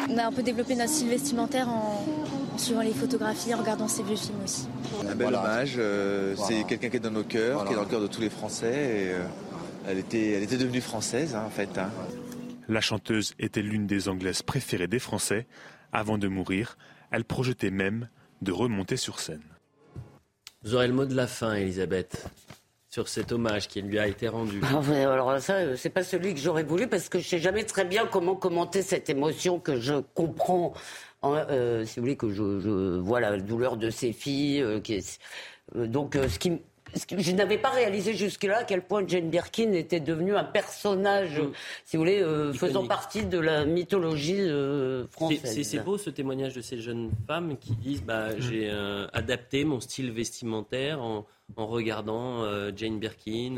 [0.09, 2.05] On a un peu développé notre style vestimentaire en,
[2.57, 4.66] suivant les photographies, en regardant ces vieux films aussi.
[5.09, 7.88] Un bel hommage, euh, c'est quelqu'un qui est dans nos cœurs, qui est dans le
[7.88, 8.66] cœur de tous les Français.
[8.66, 9.22] Et, euh,
[9.86, 11.78] elle, était, elle était devenue française hein, en fait.
[11.78, 11.90] Hein.
[12.71, 15.49] La chanteuse était l'une des Anglaises préférées des Français.
[15.91, 16.79] Avant de mourir,
[17.11, 18.09] elle projetait même
[18.43, 19.43] de remonter sur scène.
[20.62, 22.29] Vous aurez le mot de la fin, Elisabeth,
[22.89, 24.61] sur cet hommage qui lui a été rendu.
[24.62, 27.64] Ah alors ça, euh, c'est pas celui que j'aurais voulu parce que je sais jamais
[27.64, 30.73] très bien comment commenter cette émotion que je comprends.
[31.25, 34.81] Euh, si vous voulez que je, vois la douleur de ses filles, euh,
[35.75, 36.61] donc ce qui
[37.18, 41.53] je n'avais pas réalisé jusque-là à quel point Jane Birkin était devenue un personnage, mm.
[41.84, 45.66] si vous voulez, euh, faisant partie de la mythologie euh, française.
[45.66, 48.41] C'est beau ce témoignage de ces jeunes femmes qui disent bah, mm.
[48.41, 51.26] j'ai euh, adapté mon style vestimentaire en,
[51.57, 52.45] regardant
[52.76, 53.57] Jane Birkin.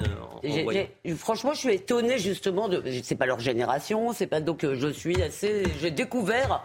[1.15, 2.83] franchement, je suis étonnée justement de.
[3.03, 5.65] C'est pas leur génération, c'est pas donc je suis assez.
[5.79, 6.63] J'ai découvert,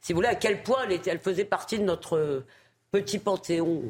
[0.00, 2.44] si vous voulez, à quel point elle, était, elle faisait partie de notre
[2.90, 3.82] petit panthéon.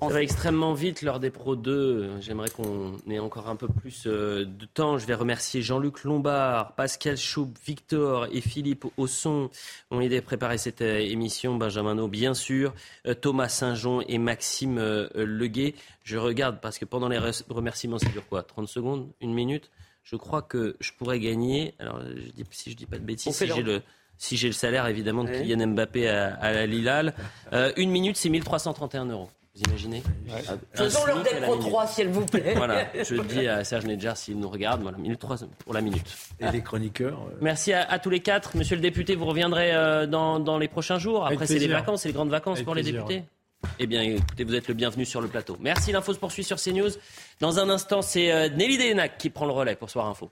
[0.00, 2.20] Ça va extrêmement vite lors des Pro 2.
[2.20, 4.98] J'aimerais qu'on ait encore un peu plus euh, de temps.
[4.98, 9.50] Je vais remercier Jean-Luc Lombard, Pascal Choup, Victor et Philippe Ausson
[9.90, 11.56] ont aidé à préparer cette euh, émission.
[11.56, 12.74] Benjamin No, bien sûr,
[13.06, 14.78] euh, Thomas Saint-Jean et Maxime
[15.14, 15.74] Leguet.
[16.02, 18.42] Je regarde parce que pendant les remerciements, ça dure quoi?
[18.42, 19.08] 30 secondes?
[19.20, 19.70] Une minute?
[20.02, 21.74] Je crois que je pourrais gagner.
[21.78, 22.00] Alors,
[22.50, 23.82] si je dis pas de bêtises, si j'ai le
[24.18, 27.14] si j'ai le salaire évidemment de Kylian Mbappé à, la Lilal.
[27.52, 29.28] Euh, une minute, c'est 1331 euros.
[29.54, 30.42] Vous imaginez ouais.
[30.74, 32.54] Faisons-leur des Pro 3, s'il vous plaît.
[32.56, 34.82] Voilà, je le dis à Serge Nedjar s'il nous regarde.
[34.82, 36.06] Voilà, 1300 pour la minute.
[36.38, 37.38] Et les chroniqueurs euh.
[37.40, 38.56] Merci à, tous les quatre.
[38.56, 41.26] Monsieur le député, vous reviendrez euh, dans, les prochains jours.
[41.26, 43.24] Après, c'est les vacances, c'est les grandes vacances pour les députés.
[43.80, 45.56] Eh bien, écoutez, vous êtes le bienvenu sur le plateau.
[45.58, 46.90] Merci, l'info se poursuit sur CNews.
[47.40, 50.30] Dans un instant, c'est Nelly Denac qui prend le relais pour Soir Info.